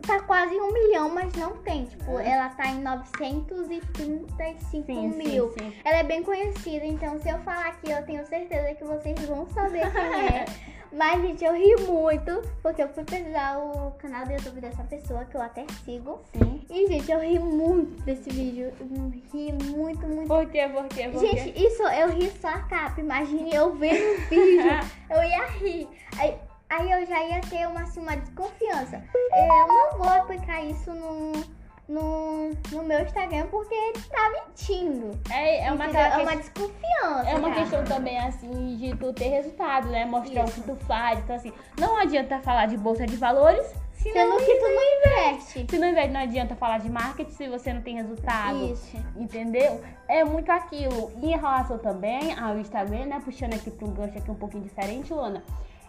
Tá 0.05 0.21
quase 0.23 0.53
um 0.53 0.73
milhão, 0.73 1.09
mas 1.09 1.33
não 1.35 1.55
tem. 1.57 1.85
Tipo, 1.85 2.19
é. 2.19 2.31
ela 2.31 2.49
tá 2.49 2.67
em 2.67 2.81
935 2.81 4.85
sim, 4.85 5.07
mil. 5.15 5.49
Sim, 5.51 5.59
sim. 5.59 5.73
Ela 5.85 5.99
é 5.99 6.03
bem 6.03 6.21
conhecida, 6.21 6.85
então 6.85 7.17
se 7.19 7.29
eu 7.29 7.39
falar 7.39 7.67
aqui, 7.67 7.91
eu 7.91 8.05
tenho 8.05 8.25
certeza 8.25 8.75
que 8.75 8.83
vocês 8.83 9.17
vão 9.25 9.47
saber 9.49 9.89
quem 9.91 10.01
é. 10.01 10.45
Mas, 10.91 11.21
gente, 11.21 11.43
eu 11.43 11.53
ri 11.53 11.75
muito, 11.85 12.41
porque 12.61 12.83
eu 12.83 12.89
fui 12.89 13.03
pesquisar 13.03 13.57
o 13.59 13.91
canal 13.91 14.25
do 14.25 14.33
YouTube 14.33 14.61
dessa 14.61 14.83
pessoa, 14.83 15.25
que 15.25 15.35
eu 15.35 15.41
até 15.41 15.65
sigo. 15.83 16.21
Sim. 16.33 16.61
E, 16.69 16.87
gente, 16.87 17.11
eu 17.11 17.19
ri 17.19 17.39
muito 17.39 18.01
desse 18.03 18.29
vídeo. 18.29 18.71
Eu 18.79 19.09
ri 19.33 19.53
muito, 19.53 20.05
muito. 20.07 20.27
Por 20.27 20.45
quê? 20.49 20.67
Por 20.67 20.87
quê? 20.87 21.09
Por 21.09 21.19
gente, 21.19 21.51
quê? 21.51 21.67
isso 21.67 21.83
eu 21.83 22.09
ri 22.09 22.31
só 22.41 22.49
a 22.49 22.59
capa. 22.63 22.99
Imagine 22.99 23.53
eu 23.53 23.73
vendo 23.75 24.01
o 24.01 24.29
vídeo, 24.29 24.63
eu 25.09 25.23
ia 25.23 25.45
rir. 25.47 25.87
Aí, 26.17 26.35
aí 26.69 26.91
eu 26.91 27.05
já 27.05 27.23
ia 27.23 27.41
ter 27.41 27.67
uma, 27.67 27.81
assim, 27.81 27.99
uma 27.99 28.15
desconfiança. 28.15 29.03
Eu 29.13 29.67
não 29.67 29.97
vou 29.97 30.09
aplicar 30.09 30.63
isso 30.63 30.91
no 30.93 31.56
no, 31.87 32.49
no 32.71 32.83
meu 32.83 33.01
Instagram 33.01 33.47
porque 33.47 33.73
ele 33.73 34.01
tá 34.01 34.29
mentindo. 34.29 35.17
É, 35.31 35.67
é, 35.67 35.71
uma, 35.71 35.85
é 35.85 36.17
uma 36.17 36.35
desconfiança. 36.35 37.29
É 37.29 37.35
uma 37.35 37.49
cara. 37.49 37.61
questão 37.61 37.83
também, 37.85 38.17
assim, 38.19 38.75
de 38.75 38.95
tu 38.97 39.13
ter 39.13 39.29
resultado, 39.29 39.87
né? 39.87 40.05
Mostrar 40.05 40.45
Isso. 40.45 40.59
o 40.59 40.63
que 40.63 40.69
tu 40.69 40.75
faz. 40.85 41.19
Então, 41.19 41.35
assim, 41.35 41.53
não 41.79 41.97
adianta 41.97 42.39
falar 42.39 42.65
de 42.65 42.77
bolsa 42.77 43.05
de 43.05 43.15
valores 43.15 43.65
se 43.93 44.13
Sendo 44.13 44.29
não 44.29 44.37
que 44.37 44.55
tu 44.55 44.61
não 44.61 44.81
investe. 44.99 45.65
Se 45.69 45.79
não 45.79 45.89
investe, 45.89 46.11
não 46.11 46.21
adianta 46.21 46.55
falar 46.55 46.77
de 46.79 46.89
marketing 46.89 47.31
se 47.31 47.47
você 47.47 47.73
não 47.73 47.81
tem 47.81 47.95
resultado. 47.95 48.71
Isso. 48.71 48.95
Entendeu? 49.15 49.81
É 50.07 50.23
muito 50.23 50.51
aquilo. 50.51 51.11
E 51.21 51.27
em 51.27 51.37
relação 51.37 51.79
também 51.79 52.37
ao 52.37 52.59
Instagram, 52.59 53.05
né? 53.05 53.21
Puxando 53.23 53.55
aqui 53.55 53.71
para 53.71 53.87
um 53.87 53.91
gancho 53.91 54.17
aqui 54.17 54.29
um 54.29 54.35
pouquinho 54.35 54.63
diferente, 54.63 55.11
Luana 55.11 55.43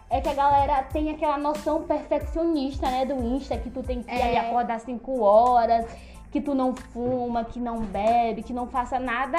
é 0.09 0.19
que 0.19 0.29
a 0.29 0.33
galera 0.33 0.83
tem 0.83 1.11
aquela 1.11 1.37
noção 1.37 1.83
perfeccionista, 1.83 2.89
né, 2.89 3.05
do 3.05 3.15
Insta, 3.15 3.57
que 3.57 3.69
tu 3.69 3.83
tem 3.83 4.01
que 4.01 4.09
é. 4.09 4.39
acordar 4.39 4.79
5 4.79 5.21
horas, 5.21 5.85
que 6.31 6.41
tu 6.41 6.53
não 6.53 6.75
fuma, 6.75 7.43
que 7.45 7.59
não 7.59 7.79
bebe, 7.79 8.43
que 8.43 8.53
não 8.53 8.67
faça 8.67 8.99
nada, 8.99 9.37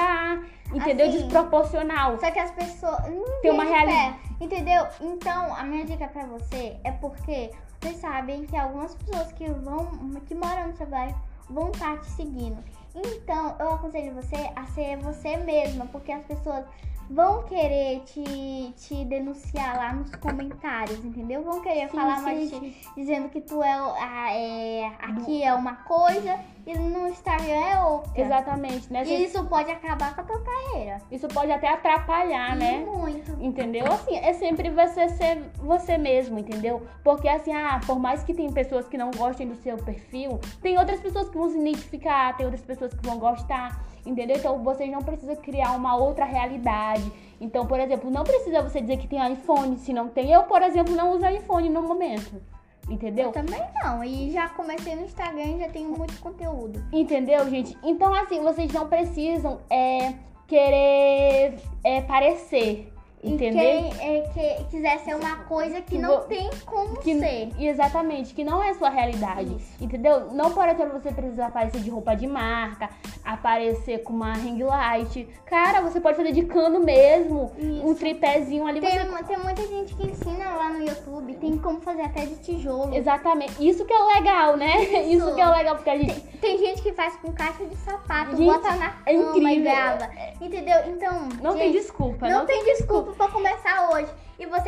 entendeu? 0.73 1.07
Assim, 1.07 1.17
Desproporcional. 1.19 2.17
Só 2.19 2.31
que 2.31 2.39
as 2.39 2.51
pessoas 2.51 2.99
tem 3.41 3.51
uma 3.51 3.63
realidade, 3.63 4.17
entendeu? 4.39 4.85
Então, 4.99 5.55
a 5.55 5.63
minha 5.63 5.85
dica 5.85 6.07
para 6.07 6.25
você 6.25 6.77
é 6.83 6.91
porque 6.91 7.51
vocês 7.79 7.97
sabem 7.97 8.45
que 8.45 8.55
algumas 8.55 8.93
pessoas 8.95 9.31
que 9.33 9.49
vão 9.49 9.87
que 10.25 10.35
moram 10.35 10.67
no 10.67 10.75
seu 10.75 10.87
bairro 10.87 11.15
vão 11.49 11.69
estar 11.69 11.99
te 11.99 12.09
seguindo. 12.11 12.63
Então, 12.93 13.55
eu 13.59 13.73
aconselho 13.73 14.13
você 14.13 14.51
a 14.55 14.65
ser 14.67 14.97
você 14.97 15.37
mesma, 15.37 15.85
porque 15.87 16.11
as 16.11 16.23
pessoas 16.25 16.65
vão 17.11 17.43
querer 17.43 18.01
te, 18.05 18.73
te 18.77 19.05
denunciar 19.05 19.75
lá 19.75 19.93
nos 19.93 20.15
comentários, 20.15 21.03
entendeu? 21.03 21.43
Vão 21.43 21.61
querer 21.61 21.89
sim, 21.89 21.97
falar 21.97 22.17
sim, 22.17 22.23
mais 22.23 22.49
sim. 22.49 22.73
dizendo 22.95 23.29
que 23.29 23.41
tu 23.41 23.61
é, 23.61 23.73
a, 23.73 24.33
é 24.33 24.85
aqui 25.01 25.43
é 25.43 25.53
uma 25.53 25.75
coisa 25.75 26.39
e 26.65 26.73
no 26.77 27.07
Instagram 27.07 27.53
é 27.53 27.83
outra. 27.83 28.21
Exatamente, 28.21 28.91
né? 28.91 29.03
E 29.05 29.25
isso 29.25 29.43
pode 29.45 29.69
acabar 29.69 30.15
com 30.15 30.21
a 30.21 30.23
tua 30.23 30.41
carreira. 30.41 31.01
Isso 31.11 31.27
pode 31.27 31.51
até 31.51 31.67
atrapalhar, 31.67 32.55
né? 32.55 32.79
Muito. 32.79 33.31
Entendeu? 33.43 33.85
Assim, 33.87 34.15
é 34.15 34.33
sempre 34.33 34.69
você 34.69 35.09
ser 35.09 35.43
você 35.57 35.97
mesmo, 35.97 36.39
entendeu? 36.39 36.85
Porque 37.03 37.27
assim, 37.27 37.51
ah, 37.51 37.81
por 37.85 37.99
mais 37.99 38.23
que 38.23 38.33
tem 38.33 38.51
pessoas 38.51 38.87
que 38.87 38.97
não 38.97 39.11
gostem 39.11 39.47
do 39.47 39.55
seu 39.55 39.77
perfil, 39.77 40.39
tem 40.61 40.77
outras 40.77 41.01
pessoas 41.01 41.29
que 41.29 41.37
vão 41.37 41.49
se 41.49 41.57
identificar, 41.57 42.37
tem 42.37 42.45
outras 42.45 42.63
pessoas 42.63 42.93
que 42.93 43.05
vão 43.05 43.19
gostar, 43.19 43.83
entendeu? 44.05 44.37
Então 44.37 44.63
vocês 44.63 44.91
não 44.91 45.01
precisam 45.01 45.35
criar 45.35 45.71
uma 45.71 45.95
outra 45.95 46.25
realidade. 46.25 47.11
Então, 47.39 47.65
por 47.65 47.79
exemplo, 47.79 48.11
não 48.11 48.23
precisa 48.23 48.61
você 48.61 48.81
dizer 48.81 48.97
que 48.97 49.07
tem 49.07 49.33
iPhone 49.33 49.77
se 49.77 49.91
não 49.91 50.07
tem. 50.07 50.31
Eu, 50.31 50.43
por 50.43 50.61
exemplo, 50.61 50.95
não 50.95 51.11
uso 51.11 51.25
iPhone 51.25 51.69
no 51.69 51.81
momento. 51.81 52.41
Entendeu? 52.89 53.27
Eu 53.27 53.31
também 53.31 53.61
não. 53.83 54.03
E 54.03 54.31
já 54.31 54.49
comecei 54.49 54.95
no 54.95 55.03
Instagram 55.03 55.43
e 55.43 55.59
já 55.59 55.69
tenho 55.69 55.89
muito 55.89 56.19
conteúdo. 56.19 56.83
Entendeu, 56.91 57.49
gente? 57.49 57.77
Então, 57.83 58.13
assim, 58.13 58.41
vocês 58.41 58.71
não 58.73 58.87
precisam 58.87 59.59
é, 59.69 60.13
querer 60.47 61.55
é, 61.83 62.01
parecer. 62.01 62.90
Entendeu? 63.23 63.61
E 63.61 63.91
quem 63.91 64.17
é, 64.17 64.21
que 64.33 64.63
quiser 64.65 64.99
ser 64.99 65.15
uma 65.15 65.37
coisa 65.43 65.79
que, 65.81 65.97
não 65.97 66.21
tem 66.21 66.49
como 66.65 66.99
que, 66.99 67.17
ser. 67.19 67.49
Exatamente, 67.59 68.33
que 68.33 68.43
não 68.43 68.63
é 68.63 68.73
sua 68.73 68.89
realidade. 68.89 69.55
Isso. 69.55 69.83
Entendeu? 69.83 70.31
Não, 70.31 70.51
por 70.51 70.67
exemplo, 70.67 70.99
você 70.99 71.11
precisa 71.11 71.45
aparecer 71.45 71.81
de 71.81 71.89
roupa 71.89 72.15
de 72.15 72.25
marca, 72.25 72.89
aparecer 73.23 73.99
com 74.03 74.13
uma 74.13 74.33
ring 74.33 74.63
light. 74.63 75.27
Cara, 75.45 75.81
você 75.81 75.99
pode 75.99 76.17
fazer 76.17 76.31
de 76.31 76.43
cano 76.43 76.79
mesmo, 76.79 77.51
Isso. 77.57 77.87
um 77.87 77.93
tripézinho 77.93 78.65
ali. 78.65 78.79
Tem, 78.79 78.97
você... 78.97 79.23
tem 79.23 79.37
muita 79.37 79.67
gente 79.67 79.95
que 79.95 80.07
ensina 80.07 80.49
lá 80.49 80.69
no 80.69 80.83
YouTube, 80.83 81.35
tem 81.35 81.57
como 81.57 81.79
fazer 81.81 82.03
até 82.03 82.25
de 82.25 82.35
tijolo. 82.37 82.95
Exatamente. 82.95 83.53
Isso 83.59 83.85
que 83.85 83.93
é 83.93 83.99
o 83.99 84.07
legal, 84.07 84.57
né? 84.57 84.83
Isso, 84.83 85.25
Isso 85.25 85.35
que 85.35 85.41
é 85.41 85.47
o 85.47 85.51
legal, 85.51 85.75
porque 85.75 85.89
a 85.89 85.97
gente. 85.97 86.19
Tem, 86.21 86.57
tem, 86.57 86.57
gente 86.57 86.81
que 86.81 86.91
faz 86.93 87.15
com 87.17 87.31
caixa 87.31 87.65
de 87.65 87.75
sapato, 87.75 88.35
gente, 88.35 88.45
bota 88.45 88.75
na 88.75 88.85
é 88.85 88.89
cama 88.89 89.01
é 89.05 89.13
incrível. 89.13 89.49
e 89.49 89.61
grava. 89.61 90.09
Entendeu? 90.41 90.77
Então. 90.87 91.29
Não 91.41 91.51
gente, 91.51 91.61
tem 91.61 91.71
desculpa. 91.71 92.27
Não, 92.27 92.39
não 92.39 92.45
tem, 92.45 92.63
tem 92.63 92.70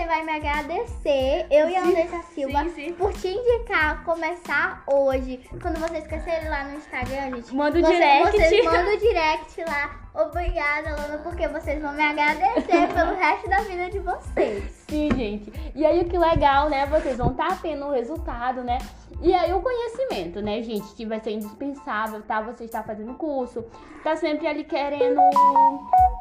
você 0.03 0.05
vai 0.05 0.23
me 0.23 0.31
agradecer, 0.33 1.47
eu 1.49 1.69
e 1.69 1.75
a 1.77 1.83
Andressa 1.83 2.21
Silva, 2.33 2.63
sim, 2.65 2.71
sim. 2.71 2.93
por 2.93 3.13
te 3.13 3.29
indicar 3.29 4.03
começar 4.03 4.83
hoje. 4.85 5.39
Quando 5.61 5.79
vocês 5.79 6.03
esquecerem 6.03 6.49
lá 6.49 6.65
no 6.65 6.75
Instagram, 6.75 7.35
gente. 7.35 7.55
Manda 7.55 7.77
o 7.77 7.81
você- 7.81 7.93
direct. 7.93 8.31
Vocês 8.37 8.65
mandam 8.65 8.93
o 8.93 8.97
direct 8.97 9.63
lá. 9.63 10.03
Obrigada, 10.13 10.89
Lana, 10.89 11.17
porque 11.19 11.47
vocês 11.47 11.81
vão 11.81 11.93
me 11.93 12.03
agradecer 12.03 12.87
pelo 12.93 13.15
resto 13.15 13.49
da 13.49 13.61
vida 13.61 13.89
de 13.89 13.99
vocês. 13.99 14.85
Sim, 14.89 15.09
gente. 15.15 15.53
E 15.73 15.85
aí 15.85 16.01
o 16.01 16.05
que 16.05 16.17
legal, 16.17 16.69
né? 16.69 16.85
Vocês 16.85 17.17
vão 17.17 17.31
estar 17.31 17.61
tendo 17.61 17.85
o 17.85 17.91
resultado, 17.91 18.61
né? 18.61 18.79
E 19.23 19.33
aí 19.33 19.53
o 19.53 19.61
conhecimento, 19.61 20.41
né, 20.41 20.61
gente? 20.61 20.93
Que 20.95 21.05
vai 21.05 21.17
ser 21.21 21.31
indispensável, 21.31 22.21
tá? 22.23 22.41
Você 22.41 22.65
está 22.65 22.83
fazendo 22.83 23.13
curso, 23.13 23.63
tá 24.03 24.17
sempre 24.17 24.45
ali 24.45 24.65
querendo 24.65 25.21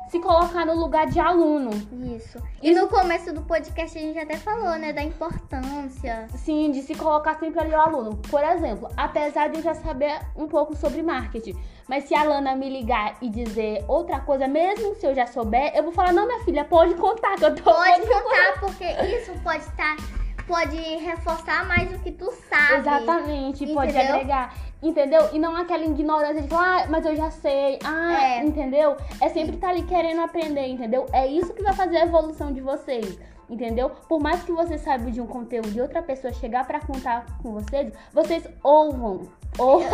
se 0.08 0.20
colocar 0.20 0.64
no 0.64 0.74
lugar 0.74 1.06
de 1.08 1.18
aluno. 1.18 1.70
Isso. 2.16 2.40
E 2.62 2.72
no 2.72 2.86
começo 2.86 3.32
do 3.32 3.42
podcast 3.42 3.98
a 3.98 4.00
gente 4.00 4.18
até 4.20 4.36
falou, 4.36 4.78
né, 4.78 4.92
da 4.92 5.02
importância. 5.02 6.28
Sim, 6.36 6.70
de 6.70 6.80
se 6.82 6.94
colocar 6.94 7.34
sempre 7.40 7.58
ali 7.58 7.72
o 7.72 7.80
aluno. 7.80 8.16
Por 8.30 8.44
exemplo, 8.44 8.88
apesar 8.96 9.48
de 9.48 9.56
eu 9.56 9.62
já 9.64 9.74
saber 9.74 10.20
um 10.36 10.46
pouco 10.46 10.76
sobre 10.76 11.02
marketing, 11.02 11.58
mas 11.88 12.04
se 12.04 12.14
a 12.14 12.22
Lana 12.22 12.54
me 12.54 12.70
ligar 12.70 13.16
e 13.20 13.28
dizer 13.28 13.84
outra 13.88 14.20
coisa, 14.20 14.46
mesmo 14.46 14.94
se 14.94 15.04
eu 15.04 15.12
já 15.12 15.26
souber, 15.26 15.72
eu 15.74 15.82
vou 15.82 15.92
falar, 15.92 16.12
não, 16.12 16.24
minha 16.24 16.44
filha, 16.44 16.64
pode 16.64 16.94
contar 16.94 17.34
que 17.34 17.44
eu 17.44 17.52
tô. 17.52 17.64
Pode 17.64 18.02
contar, 18.06 18.60
porque 18.60 18.84
isso 18.84 19.32
pode 19.42 19.64
estar. 19.64 20.21
Pode 20.46 20.76
reforçar 20.76 21.66
mais 21.66 21.92
o 21.94 21.98
que 22.00 22.10
tu 22.12 22.30
sabe. 22.48 22.80
Exatamente, 22.80 23.66
pode 23.72 23.92
Entendeu? 23.92 24.14
agregar. 24.14 24.54
Entendeu? 24.82 25.28
E 25.32 25.38
não 25.38 25.54
aquela 25.56 25.84
ignorância 25.84 26.42
de 26.42 26.48
falar, 26.48 26.82
ah, 26.82 26.86
mas 26.90 27.06
eu 27.06 27.14
já 27.14 27.30
sei. 27.30 27.78
Ah, 27.84 28.20
É. 28.20 28.44
entendeu? 28.44 28.96
É 29.20 29.28
sempre 29.28 29.54
estar 29.54 29.68
ali 29.70 29.82
querendo 29.84 30.20
aprender, 30.22 30.66
entendeu? 30.66 31.06
É 31.12 31.26
isso 31.26 31.54
que 31.54 31.62
vai 31.62 31.72
fazer 31.72 31.98
a 31.98 32.04
evolução 32.04 32.52
de 32.52 32.60
vocês. 32.60 33.18
Entendeu? 33.48 33.90
Por 34.08 34.20
mais 34.20 34.42
que 34.42 34.50
você 34.52 34.78
saiba 34.78 35.10
de 35.10 35.20
um 35.20 35.26
conteúdo 35.26 35.70
de 35.70 35.80
outra 35.80 36.00
pessoa 36.02 36.32
chegar 36.32 36.66
pra 36.66 36.80
contar 36.80 37.26
com 37.42 37.52
vocês, 37.52 37.92
vocês 38.12 38.48
ouvam. 38.62 39.28
Ou 39.58 39.82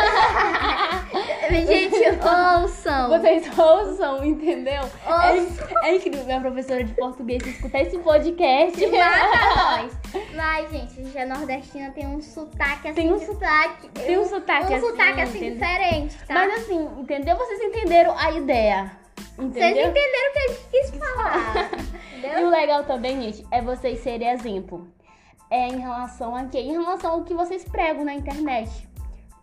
Gente, 1.50 1.96
ouçam. 2.62 3.08
vocês 3.08 3.58
ouçam, 3.58 4.24
entendeu? 4.24 4.82
Ouçam. 4.82 5.66
É, 5.82 5.90
é 5.90 5.96
incrível 5.96 6.24
minha 6.24 6.40
professora 6.40 6.84
de 6.84 6.92
português 6.94 7.44
escutar 7.46 7.80
esse 7.80 7.98
podcast. 7.98 8.78
Mata 8.86 9.80
nós. 9.82 9.98
Mas, 10.34 10.70
gente, 10.70 11.00
a 11.00 11.04
gente 11.04 11.18
é 11.18 11.26
nordestina, 11.26 11.90
tem 11.90 12.06
um 12.06 12.20
sotaque 12.20 12.88
assim. 12.88 12.94
Tem 12.94 13.12
um 13.12 13.18
sotaque. 13.18 13.88
Tem 13.88 14.18
um 14.18 14.24
sotaque 14.26 14.72
um 14.72 14.76
assim, 14.76 14.86
sotaque 14.86 15.20
assim 15.22 15.38
entendeu? 15.38 15.54
diferente, 15.68 16.18
tá? 16.26 16.34
Mas 16.34 16.54
assim, 16.62 16.88
entendeu? 16.98 17.36
Vocês 17.36 17.60
entenderam 17.60 18.14
a 18.16 18.30
ideia. 18.32 18.92
Vocês 19.36 19.56
Entendeu? 19.56 19.88
entenderam 19.88 20.30
o 20.30 20.32
que 20.32 20.38
a 20.38 20.48
gente 20.48 20.68
quis 20.70 20.90
falar. 20.98 21.70
E 22.40 22.44
o 22.44 22.50
legal 22.50 22.84
também, 22.84 23.20
gente, 23.22 23.46
é 23.50 23.62
vocês 23.62 23.98
serem 24.00 24.28
exemplo. 24.30 24.88
É 25.50 25.66
em 25.68 25.78
relação 25.78 26.36
a 26.36 26.44
quê? 26.44 26.58
Em 26.58 26.72
relação 26.72 27.12
ao 27.12 27.24
que 27.24 27.32
vocês 27.34 27.64
pregam 27.64 28.04
na 28.04 28.14
internet. 28.14 28.87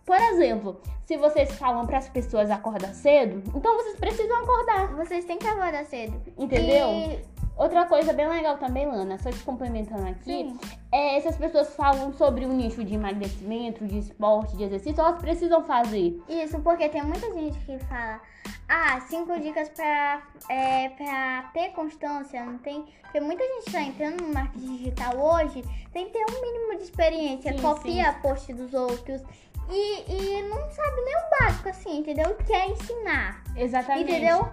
Por 0.06 0.16
exemplo, 0.16 0.80
se 1.04 1.16
vocês 1.16 1.50
falam 1.58 1.84
para 1.84 1.98
as 1.98 2.08
pessoas 2.08 2.48
acordar 2.50 2.94
cedo, 2.94 3.42
então 3.54 3.74
vocês 3.76 3.96
precisam 3.96 4.36
acordar, 4.42 4.94
Vocês 4.94 5.24
têm 5.24 5.36
que 5.36 5.46
acordar 5.48 5.84
cedo. 5.84 6.22
entendeu? 6.38 6.88
E- 6.90 7.36
Outra 7.58 7.86
coisa 7.86 8.12
bem 8.12 8.28
legal 8.28 8.58
também, 8.58 8.86
Lana, 8.86 9.16
só 9.16 9.30
te 9.30 9.38
complementando 9.42 10.06
aqui, 10.06 10.24
Sim. 10.24 10.58
é 10.92 11.18
se 11.18 11.26
as 11.28 11.38
pessoas 11.38 11.74
falam 11.74 12.12
sobre 12.12 12.44
o 12.44 12.48
nicho 12.52 12.84
de 12.84 12.94
emagrecimento, 12.94 13.86
de 13.86 13.98
esporte, 13.98 14.54
de 14.58 14.64
exercício, 14.64 15.00
elas 15.00 15.18
precisam 15.18 15.64
fazer. 15.64 16.22
Isso, 16.28 16.60
porque 16.60 16.86
tem 16.90 17.02
muita 17.02 17.32
gente 17.32 17.58
que 17.60 17.78
fala, 17.86 18.20
ah, 18.68 19.00
cinco 19.08 19.40
dicas 19.40 19.70
pra, 19.70 20.20
é, 20.50 20.90
pra 20.90 21.50
ter 21.54 21.70
constância, 21.70 22.44
não 22.44 22.58
tem. 22.58 22.84
Porque 23.00 23.20
muita 23.20 23.42
gente 23.42 23.72
tá 23.72 23.80
entrando 23.80 24.20
no 24.22 24.34
marketing 24.34 24.76
digital 24.76 25.16
hoje, 25.16 25.64
tem 25.94 26.04
que 26.04 26.12
ter 26.12 26.26
um 26.30 26.42
mínimo 26.42 26.76
de 26.76 26.82
experiência, 26.82 27.52
Sim, 27.54 27.62
copia 27.62 28.12
post 28.20 28.52
dos 28.52 28.74
outros. 28.74 29.22
E, 29.70 30.12
e 30.12 30.42
não 30.42 30.70
sabe 30.70 31.00
nem 31.02 31.16
o 31.16 31.40
básico, 31.40 31.68
assim, 31.68 31.98
entendeu? 31.98 32.34
Quer 32.46 32.68
ensinar. 32.70 33.42
Exatamente. 33.56 34.10
Entendeu? 34.10 34.48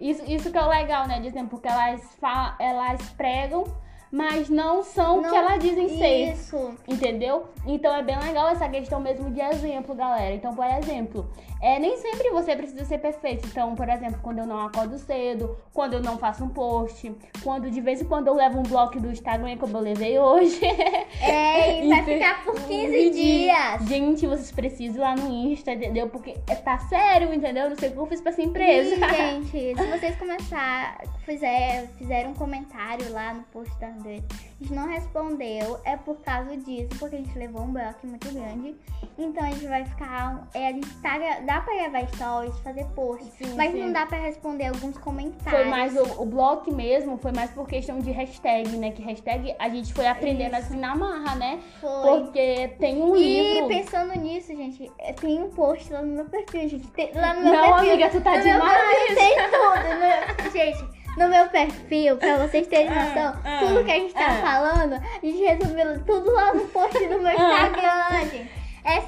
Isso, 0.00 0.22
isso 0.26 0.50
que 0.50 0.58
é 0.58 0.62
o 0.62 0.68
legal, 0.68 1.06
né? 1.06 1.20
Dizendo, 1.20 1.48
porque 1.48 1.68
elas, 1.68 2.02
fa 2.20 2.56
elas 2.58 3.00
pregam, 3.10 3.64
mas 4.10 4.48
não 4.48 4.82
são 4.82 5.20
o 5.20 5.22
que 5.22 5.34
elas 5.34 5.58
dizem 5.58 5.88
ser. 5.88 6.32
Isso. 6.32 6.74
Entendeu? 6.86 7.48
Então 7.66 7.94
é 7.94 8.02
bem 8.02 8.18
legal 8.18 8.48
essa 8.48 8.68
questão 8.68 9.00
mesmo 9.00 9.30
de 9.30 9.40
exemplo, 9.40 9.94
galera. 9.94 10.34
Então, 10.34 10.54
por 10.54 10.66
exemplo, 10.66 11.28
é, 11.64 11.78
nem 11.78 11.96
sempre 11.96 12.28
você 12.30 12.54
precisa 12.54 12.84
ser 12.84 12.98
perfeito. 12.98 13.46
Então, 13.46 13.74
por 13.74 13.88
exemplo, 13.88 14.20
quando 14.22 14.38
eu 14.40 14.46
não 14.46 14.60
acordo 14.66 14.98
cedo, 14.98 15.56
quando 15.72 15.94
eu 15.94 16.02
não 16.02 16.18
faço 16.18 16.44
um 16.44 16.48
post, 16.50 17.10
quando 17.42 17.70
de 17.70 17.80
vez 17.80 18.02
em 18.02 18.04
quando 18.04 18.26
eu 18.28 18.34
levo 18.34 18.58
um 18.58 18.62
bloco 18.62 19.00
do 19.00 19.10
Instagram, 19.10 19.56
como 19.56 19.76
eu 19.78 19.80
levei 19.80 20.18
hoje. 20.18 20.60
É, 21.22 21.82
e 21.84 21.88
vai 21.88 22.00
Ente- 22.04 22.12
ficar 22.14 22.44
por 22.44 22.54
15 22.54 22.74
Entendi. 22.84 23.10
dias. 23.12 23.82
Gente, 23.88 24.26
vocês 24.26 24.52
precisam 24.52 24.96
ir 24.96 25.00
lá 25.00 25.16
no 25.16 25.26
Insta, 25.32 25.72
entendeu? 25.72 26.08
Porque 26.08 26.36
é, 26.48 26.54
tá 26.54 26.78
sério, 26.80 27.32
entendeu? 27.32 27.70
Não 27.70 27.76
sei 27.76 27.88
o 27.88 27.92
que 27.92 27.98
eu 27.98 28.06
fiz 28.06 28.20
pra 28.20 28.30
essa 28.32 28.42
empresa. 28.42 28.94
E, 28.94 29.00
gente, 29.16 29.50
se 29.80 29.86
vocês 29.86 30.16
começar, 30.16 30.98
fizer, 31.24 31.88
fizeram 31.96 32.32
um 32.32 32.34
comentário 32.34 33.10
lá 33.10 33.32
no 33.32 33.42
post 33.44 33.74
da 33.80 33.88
André, 33.88 34.20
a 34.60 34.62
gente 34.64 34.74
não 34.74 34.86
respondeu, 34.88 35.78
é 35.84 35.96
por 35.96 36.16
causa 36.20 36.56
disso, 36.56 36.90
porque 36.98 37.16
a 37.16 37.18
gente 37.18 37.38
levou 37.38 37.62
um 37.62 37.72
bloco 37.72 38.06
muito 38.06 38.30
grande. 38.32 38.74
Então 39.16 39.44
a 39.44 39.50
gente 39.50 39.66
vai 39.66 39.84
ficar. 39.84 40.46
É, 40.54 40.68
a 40.68 40.72
gente 40.72 40.88
tá, 40.96 41.16
dá 41.54 41.60
pra 41.60 41.74
gravar 41.74 42.06
stories, 42.08 42.58
fazer 42.60 42.84
post, 42.96 43.24
Sim, 43.38 43.54
mas 43.56 43.70
sim. 43.72 43.80
não 43.84 43.92
dá 43.92 44.06
pra 44.06 44.18
responder 44.18 44.66
alguns 44.66 44.98
comentários. 44.98 45.60
Foi 45.62 45.64
mais 45.70 45.96
o, 45.96 46.22
o 46.22 46.26
bloco 46.26 46.72
mesmo, 46.74 47.16
foi 47.18 47.32
mais 47.32 47.50
por 47.50 47.66
questão 47.68 47.98
de 48.00 48.10
hashtag, 48.10 48.68
né? 48.76 48.90
Que 48.90 49.02
hashtag 49.02 49.54
a 49.58 49.68
gente 49.68 49.92
foi 49.94 50.06
aprendendo 50.06 50.54
Isso. 50.56 50.66
assim 50.66 50.76
na 50.78 50.94
marra, 50.96 51.36
né? 51.36 51.60
Foi. 51.80 52.00
Porque 52.22 52.68
tem 52.80 53.00
um 53.02 53.14
E 53.16 53.52
livro. 53.54 53.68
pensando 53.68 54.18
nisso, 54.18 54.48
gente, 54.48 54.90
é, 54.98 55.12
tem 55.12 55.40
um 55.42 55.50
post 55.50 55.92
lá 55.92 56.02
no 56.02 56.14
meu 56.14 56.24
perfil, 56.24 56.68
gente. 56.68 56.86
Tem- 56.88 57.12
lá 57.14 57.34
no 57.34 57.42
meu 57.42 57.52
Não, 57.52 57.62
perfil. 57.74 57.92
amiga, 57.92 58.10
tu 58.10 58.20
tá 58.20 58.36
no 58.36 58.42
demais. 58.42 59.14
tem 59.14 59.36
tudo. 59.36 60.44
no- 60.44 60.50
gente, 60.50 61.04
no 61.16 61.28
meu 61.28 61.48
perfil, 61.48 62.16
pra 62.16 62.38
vocês 62.38 62.66
terem 62.66 62.88
Ah, 62.88 63.04
noção, 63.04 63.40
ah, 63.44 63.58
tudo 63.60 63.84
que 63.84 63.90
a 63.92 63.94
gente 63.94 64.14
tá 64.14 64.26
ah. 64.26 64.42
falando, 64.42 64.94
a 64.94 65.24
gente 65.26 65.38
resumiu 65.38 66.04
tudo 66.04 66.32
lá 66.32 66.52
no 66.52 66.66
post 66.68 67.03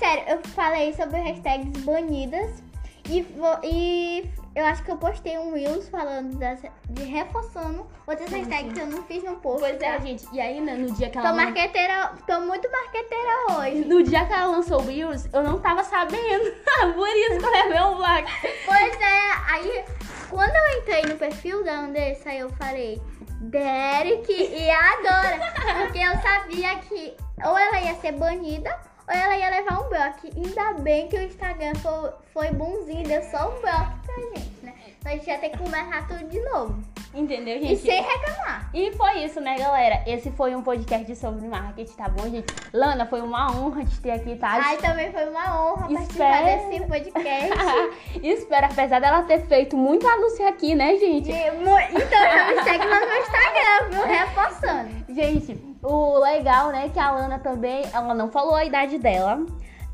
sério, 0.07 0.25
eu 0.29 0.39
falei 0.51 0.93
sobre 0.95 1.17
hashtags 1.19 1.83
banidas 1.83 2.63
e, 3.09 3.27
e 3.65 4.31
eu 4.55 4.65
acho 4.65 4.83
que 4.85 4.91
eu 4.91 4.97
postei 4.97 5.37
um 5.39 5.53
Reels 5.53 5.89
falando 5.89 6.37
das, 6.39 6.61
de 6.91 7.03
reforçando 7.05 7.87
outras 8.07 8.29
Sim, 8.31 8.39
hashtags 8.39 8.69
sim. 8.69 8.73
que 8.75 8.81
eu 8.81 8.87
não 8.87 9.03
fiz 9.05 9.23
no 9.25 9.37
post. 9.37 9.61
Pois 9.61 9.75
é, 9.75 9.93
tá? 9.93 9.99
gente. 9.99 10.27
E 10.33 10.41
aí, 10.41 10.61
né, 10.61 10.75
no 10.75 10.93
dia 10.93 11.11
que 11.11 11.19
ela. 11.19 11.29
Tô 11.31 11.37
lan- 11.37 11.45
marqueteira, 11.45 12.13
tô 12.27 12.41
muito 12.41 12.71
marqueteira 12.71 13.59
hoje. 13.59 13.85
No 13.85 14.03
dia 14.03 14.25
que 14.25 14.33
ela 14.33 14.47
lançou 14.47 14.81
o 14.81 14.87
Reels, 14.87 15.29
eu 15.33 15.43
não 15.43 15.59
tava 15.59 15.83
sabendo. 15.85 16.53
Por 16.95 17.09
isso 17.09 17.39
que 17.39 17.45
eu 17.45 17.51
levei 17.51 17.81
um 17.81 17.97
bloco. 17.97 18.29
Pois 18.65 19.01
é, 19.01 19.53
aí 19.53 19.85
quando 20.31 20.55
eu 20.55 20.79
entrei 20.79 21.03
no 21.03 21.17
perfil 21.17 21.65
da 21.65 21.81
Andressa, 21.81 22.33
eu 22.33 22.49
falei 22.51 23.01
Derek 23.43 24.33
e 24.33 24.71
agora? 24.71 25.39
Porque 25.83 25.99
eu 25.99 26.17
sabia 26.21 26.77
que 26.77 27.15
ou 27.45 27.57
ela 27.57 27.81
ia 27.81 27.95
ser 27.97 28.13
banida 28.13 28.77
ou 29.09 29.15
ela 29.15 29.37
ia 29.37 29.51
levar 29.51 29.81
um 29.81 29.89
bloco. 29.89 30.27
Ainda 30.37 30.73
bem 30.83 31.09
que 31.09 31.17
o 31.17 31.23
Instagram 31.23 31.75
foi, 31.77 32.11
foi 32.33 32.51
bonzinho, 32.51 33.07
deu 33.07 33.23
só 33.23 33.49
um 33.57 33.61
bloco 33.61 33.99
pra 34.05 34.15
gente, 34.35 34.65
né? 34.65 34.75
Então 35.01 35.13
a 35.13 35.17
gente 35.17 35.29
ia 35.29 35.39
ter 35.39 35.51
que 35.51 35.59
começar 35.59 36.07
tudo 36.09 36.25
de 36.29 36.41
novo. 36.41 36.79
Entendeu, 37.15 37.57
E 37.57 37.69
gente? 37.69 37.81
sem 37.81 38.03
reclamar. 38.03 38.69
E 38.75 38.93
foi 38.93 39.25
isso, 39.25 39.41
né, 39.41 39.57
galera? 39.57 40.03
Esse 40.07 40.31
foi 40.33 40.55
um 40.55 40.63
podcast 40.63 41.17
sobre 41.17 41.47
marketing, 41.49 41.93
tá 41.97 42.09
bom, 42.11 42.25
gente? 42.29 42.45
Lana, 42.75 43.07
foi 43.07 43.23
uma 43.23 43.51
honra 43.57 43.85
te 43.87 43.99
ter 44.01 44.11
aqui, 44.11 44.37
tá? 44.37 44.49
Ai, 44.63 44.77
também 44.77 45.11
foi 45.13 45.27
uma 45.31 45.65
honra 45.65 45.89
participar 45.89 46.43
Espero- 46.43 46.69
desse 46.71 46.87
podcast. 46.87 48.21
Espero, 48.23 48.67
apesar 48.67 49.01
dela 49.01 49.23
ter 49.23 49.47
feito 49.47 49.77
muito 49.79 50.07
anúncio 50.07 50.47
aqui, 50.47 50.75
né, 50.75 50.97
gente? 50.97 51.31
E 51.31 51.47
Então 51.47 51.63
já 51.63 52.47
me 52.55 52.63
segue 52.65 52.85
lá 52.87 53.01
no 53.01 53.07
meu 53.07 53.21
Instagram, 53.23 53.91
viu? 53.91 54.05
Reforçando. 54.07 54.89
Gente, 55.09 55.77
o 55.83 56.19
legal, 56.19 56.69
né, 56.71 56.91
que 56.93 56.99
a 56.99 57.11
Lana 57.13 57.39
também, 57.39 57.83
ela 57.95 58.13
não 58.13 58.31
falou 58.31 58.55
a 58.55 58.65
idade 58.65 58.99
dela, 58.99 59.47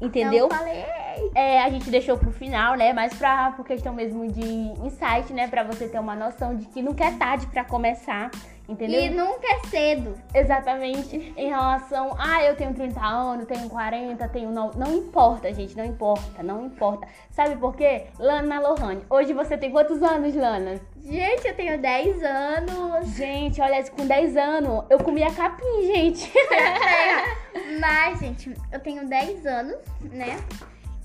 entendeu? 0.06 0.46
Eu 0.46 0.50
falei. 0.50 0.84
É, 1.34 1.62
a 1.62 1.70
gente 1.70 1.90
deixou 1.90 2.18
pro 2.18 2.32
final, 2.32 2.74
né, 2.74 2.92
mas 2.92 3.14
pra, 3.14 3.52
por 3.52 3.64
questão 3.64 3.94
mesmo 3.94 4.30
de 4.30 4.44
insight, 4.84 5.32
né, 5.32 5.48
pra 5.48 5.62
você 5.62 5.88
ter 5.88 5.98
uma 5.98 6.14
noção 6.14 6.56
de 6.56 6.66
que 6.66 6.82
nunca 6.82 7.04
é 7.04 7.12
tarde 7.12 7.46
pra 7.46 7.64
começar, 7.64 8.30
entendeu? 8.72 9.00
E 9.00 9.10
nunca 9.10 9.46
é 9.46 9.60
cedo. 9.68 10.14
Exatamente. 10.34 11.32
Em 11.36 11.48
relação, 11.48 12.14
ah, 12.18 12.42
eu 12.42 12.56
tenho 12.56 12.74
30 12.74 13.00
anos, 13.00 13.46
tenho 13.46 13.68
40, 13.68 14.28
tenho 14.28 14.50
não, 14.50 14.70
não 14.72 14.94
importa, 14.94 15.52
gente, 15.52 15.76
não 15.76 15.84
importa, 15.84 16.42
não 16.42 16.66
importa. 16.66 17.06
Sabe 17.30 17.56
por 17.56 17.76
quê? 17.76 18.06
Lana 18.18 18.60
Lohane, 18.60 19.02
hoje 19.08 19.32
você 19.32 19.56
tem 19.56 19.70
quantos 19.70 20.02
anos, 20.02 20.34
Lana? 20.34 20.80
Gente, 21.04 21.48
eu 21.48 21.54
tenho 21.54 21.80
10 21.80 22.22
anos. 22.22 23.08
Gente, 23.16 23.60
olha, 23.60 23.82
com 23.90 24.06
10 24.06 24.36
anos 24.36 24.84
eu 24.88 24.98
comia 24.98 25.30
capim, 25.32 25.82
gente. 25.94 26.32
Mas, 27.80 28.20
gente, 28.20 28.54
eu 28.70 28.80
tenho 28.80 29.06
10 29.06 29.46
anos, 29.46 29.76
né? 30.00 30.36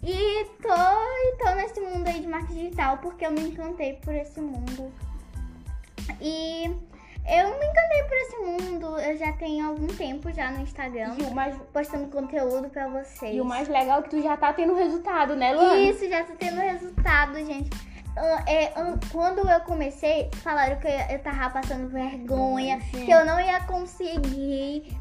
E 0.04 0.46
tô, 0.62 0.74
e 0.74 1.38
tô 1.38 1.56
nesse 1.56 1.82
mundo 1.82 2.08
aí 2.08 2.22
de 2.22 2.28
marketing 2.28 2.66
digital 2.66 2.98
porque 3.00 3.26
eu 3.26 3.32
me 3.32 3.42
encantei 3.42 3.94
por 3.94 4.14
esse 4.14 4.40
mundo. 4.40 4.92
E 6.22 6.72
Eu 7.28 7.50
me 7.60 7.66
encantei 7.66 8.04
por 8.08 8.18
esse 8.18 8.38
mundo. 8.38 9.00
Eu 9.00 9.18
já 9.18 9.34
tenho 9.34 9.68
algum 9.68 9.88
tempo 9.88 10.32
já 10.32 10.50
no 10.50 10.62
Instagram. 10.62 11.16
E 11.20 11.24
o 11.24 11.32
mais, 11.32 11.56
Postando 11.74 12.08
conteúdo 12.08 12.70
pra 12.70 12.88
vocês. 12.88 13.36
e 13.36 13.42
o 13.42 13.46
mais 13.46 13.68
legal 13.68 14.00
é 14.00 14.02
que 14.04 14.10
tu 14.10 14.22
já 14.22 14.38
tá 14.38 14.54
tendo 14.54 14.74
resultado, 14.76 15.36
né, 15.36 15.54
Luana? 15.54 15.78
Isso, 15.78 16.08
já 16.08 16.24
tô 16.24 16.34
tendo 16.34 16.60
resultado, 16.60 17.36
gente. 17.46 17.70
Ah, 18.20 18.44
é, 18.48 18.72
ah, 18.76 18.96
quando 19.12 19.48
eu 19.48 19.60
comecei, 19.62 20.28
falaram 20.42 20.78
que 20.78 20.88
eu, 20.88 20.92
eu 21.12 21.20
tava 21.20 21.52
passando 21.52 21.88
vergonha, 21.88 22.80
Sim. 22.92 23.06
que 23.06 23.12
eu 23.12 23.24
não 23.24 23.40
ia 23.40 23.60
conseguir, 23.62 24.98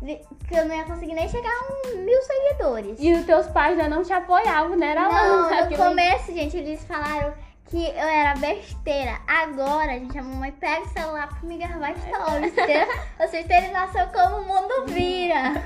que 0.46 0.54
eu 0.54 0.66
não 0.66 0.76
ia 0.76 0.84
conseguir 0.84 1.14
nem 1.14 1.26
chegar 1.26 1.48
a 1.48 1.96
um 1.96 2.02
mil 2.04 2.22
seguidores. 2.22 2.98
E 3.00 3.14
os 3.14 3.24
teus 3.24 3.46
pais 3.46 3.78
já 3.78 3.88
não 3.88 4.02
te 4.02 4.12
apoiavam, 4.12 4.76
né, 4.76 4.90
era 4.90 5.08
Não, 5.08 5.48
Luana? 5.48 5.70
no 5.70 5.76
começo, 5.76 6.30
gente, 6.34 6.58
eles 6.58 6.84
falaram 6.84 7.32
que 7.66 7.84
eu 7.84 8.08
era 8.08 8.34
besteira. 8.36 9.18
Agora, 9.26 9.92
gente, 9.98 10.18
a 10.18 10.22
mamãe 10.22 10.52
pega 10.52 10.82
o 10.82 10.88
celular 10.88 11.28
pra 11.28 11.48
me 11.48 11.58
gravar 11.58 11.94
stories, 11.96 12.52
entendeu? 12.52 12.86
Vocês 13.18 13.46
terem 13.46 13.72
noção 13.72 14.08
como 14.08 14.42
o 14.42 14.46
mundo 14.46 14.86
vira. 14.86 15.62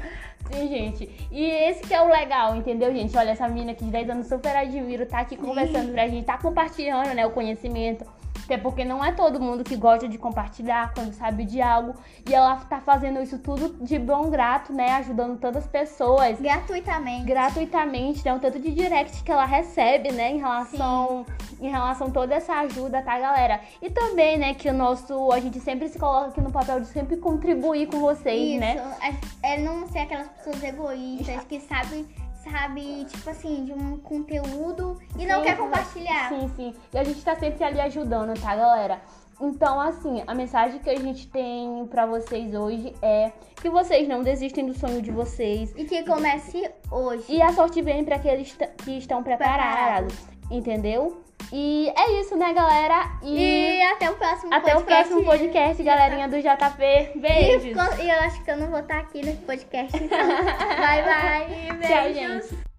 Sim, 0.51 0.69
gente. 0.69 1.29
E 1.31 1.45
esse 1.45 1.83
que 1.83 1.95
é 1.95 2.03
o 2.03 2.09
legal, 2.09 2.57
entendeu, 2.57 2.93
gente? 2.93 3.17
Olha, 3.17 3.31
essa 3.31 3.47
menina 3.49 3.73
aqui 3.73 3.85
de 3.85 3.91
10 3.91 4.11
anos 4.11 4.27
super 4.27 4.57
admiro, 4.57 5.07
tá 5.07 5.21
aqui 5.21 5.37
conversando 5.37 5.93
pra 5.93 6.09
gente, 6.09 6.25
tá 6.25 6.39
compartilhando, 6.39 7.15
né, 7.15 7.27
o 7.27 7.31
conhecimento. 7.31 8.05
Até 8.45 8.59
porque 8.59 8.85
não 8.85 9.05
é 9.05 9.13
todo 9.13 9.41
mundo 9.41 9.63
que 9.63 9.77
gosta 9.77 10.09
de 10.09 10.19
compartilhar 10.19 10.93
quando 10.93 11.13
sabe 11.13 11.45
de 11.45 11.63
algo. 11.63 11.95
E 12.29 12.35
ela 12.35 12.57
tá 12.57 12.81
fazendo 12.81 13.21
isso 13.23 13.39
tudo 13.39 13.77
de 13.85 13.99
bom 13.99 14.29
grato, 14.29 14.73
né? 14.73 14.93
Ajudando 14.95 15.39
todas 15.39 15.65
as 15.65 15.71
pessoas 15.71 16.41
Gratuitamente. 16.41 17.27
gratuitamente, 17.27 18.25
né? 18.25 18.35
O 18.35 18.41
tanto 18.41 18.59
de 18.59 18.73
direct 18.73 19.23
que 19.23 19.31
ela 19.31 19.45
recebe, 19.45 20.11
né? 20.13 20.33
Em 20.33 20.39
relação, 20.39 21.25
em 21.61 21.71
relação 21.71 22.09
a 22.09 22.11
toda 22.11 22.35
essa 22.35 22.55
ajuda, 22.55 23.03
tá, 23.03 23.19
galera? 23.19 23.61
E 23.81 23.89
também, 23.91 24.37
né, 24.39 24.55
que 24.55 24.69
o 24.69 24.73
nosso. 24.73 25.31
A 25.33 25.39
gente 25.41 25.61
sempre 25.61 25.89
se 25.89 25.99
coloca 25.99 26.29
aqui 26.29 26.41
no 26.41 26.51
papel 26.51 26.81
de 26.81 26.87
sempre 26.89 27.17
contribuir 27.19 27.87
com 27.87 28.01
vocês, 28.01 28.53
Isso, 28.53 28.61
né? 28.61 28.97
é 29.03 29.31
é 29.43 29.59
não 29.59 29.87
ser 29.89 30.01
aquelas 30.01 30.29
pessoas 30.29 30.63
egoístas 30.63 31.45
que 31.45 31.61
sabem, 31.61 32.07
sabe, 32.43 33.05
tipo 33.05 33.31
assim, 33.31 33.65
de 33.65 33.73
um 33.73 33.99
conteúdo 33.99 34.99
e 35.19 35.27
não 35.27 35.39
Sim, 35.39 35.45
quer 35.45 35.57
sim. 35.57 35.63
compartilhar. 35.63 36.29
Sim, 36.29 36.51
sim. 36.57 36.75
E 36.93 36.99
a 36.99 37.05
gente 37.05 37.23
tá 37.23 37.37
sempre 37.37 37.63
ali 37.65 37.81
ajudando, 37.81 38.39
tá, 38.41 38.55
galera? 38.57 39.01
Então, 39.41 39.81
assim, 39.81 40.23
a 40.27 40.35
mensagem 40.35 40.79
que 40.81 40.91
a 40.91 40.99
gente 40.99 41.27
tem 41.29 41.87
pra 41.87 42.05
vocês 42.05 42.55
hoje 42.55 42.95
é 43.01 43.33
que 43.57 43.71
vocês 43.71 44.07
não 44.07 44.23
desistem 44.23 44.67
do 44.67 44.75
sonho 44.75 45.01
de 45.01 45.11
vocês. 45.11 45.73
E 45.77 45.85
que 45.85 46.03
comece 46.05 46.71
hoje. 46.91 47.25
E 47.29 47.41
a 47.41 47.51
sorte 47.53 47.81
vem 47.81 48.05
pra 48.05 48.17
aqueles 48.17 48.55
que 48.85 48.91
estão 48.99 49.23
preparados, 49.23 50.15
entendeu? 50.51 51.23
E 51.53 51.93
é 51.97 52.21
isso, 52.21 52.37
né, 52.37 52.53
galera? 52.53 53.11
E, 53.23 53.79
E 53.79 53.83
até 53.83 54.11
o 54.11 54.15
próximo 54.15 54.55
até 54.55 54.73
o 54.73 54.81
podcast. 54.81 55.09
próximo 55.09 55.25
podcast, 55.25 55.83
galerinha 55.83 56.29
do 56.29 56.37
JP. 56.39 57.19
Beijos. 57.19 57.99
e 57.99 58.09
eu 58.09 58.21
acho 58.21 58.45
que 58.45 58.51
eu 58.51 58.57
não 58.57 58.69
vou 58.69 58.81
estar 58.81 58.99
aqui 58.99 59.25
nesse 59.25 59.43
podcast, 59.43 59.97
então. 59.97 60.19
bye, 60.29 61.03
bye. 61.03 61.79
Tchau, 61.89 62.03
Beijos. 62.03 62.49
gente. 62.51 62.70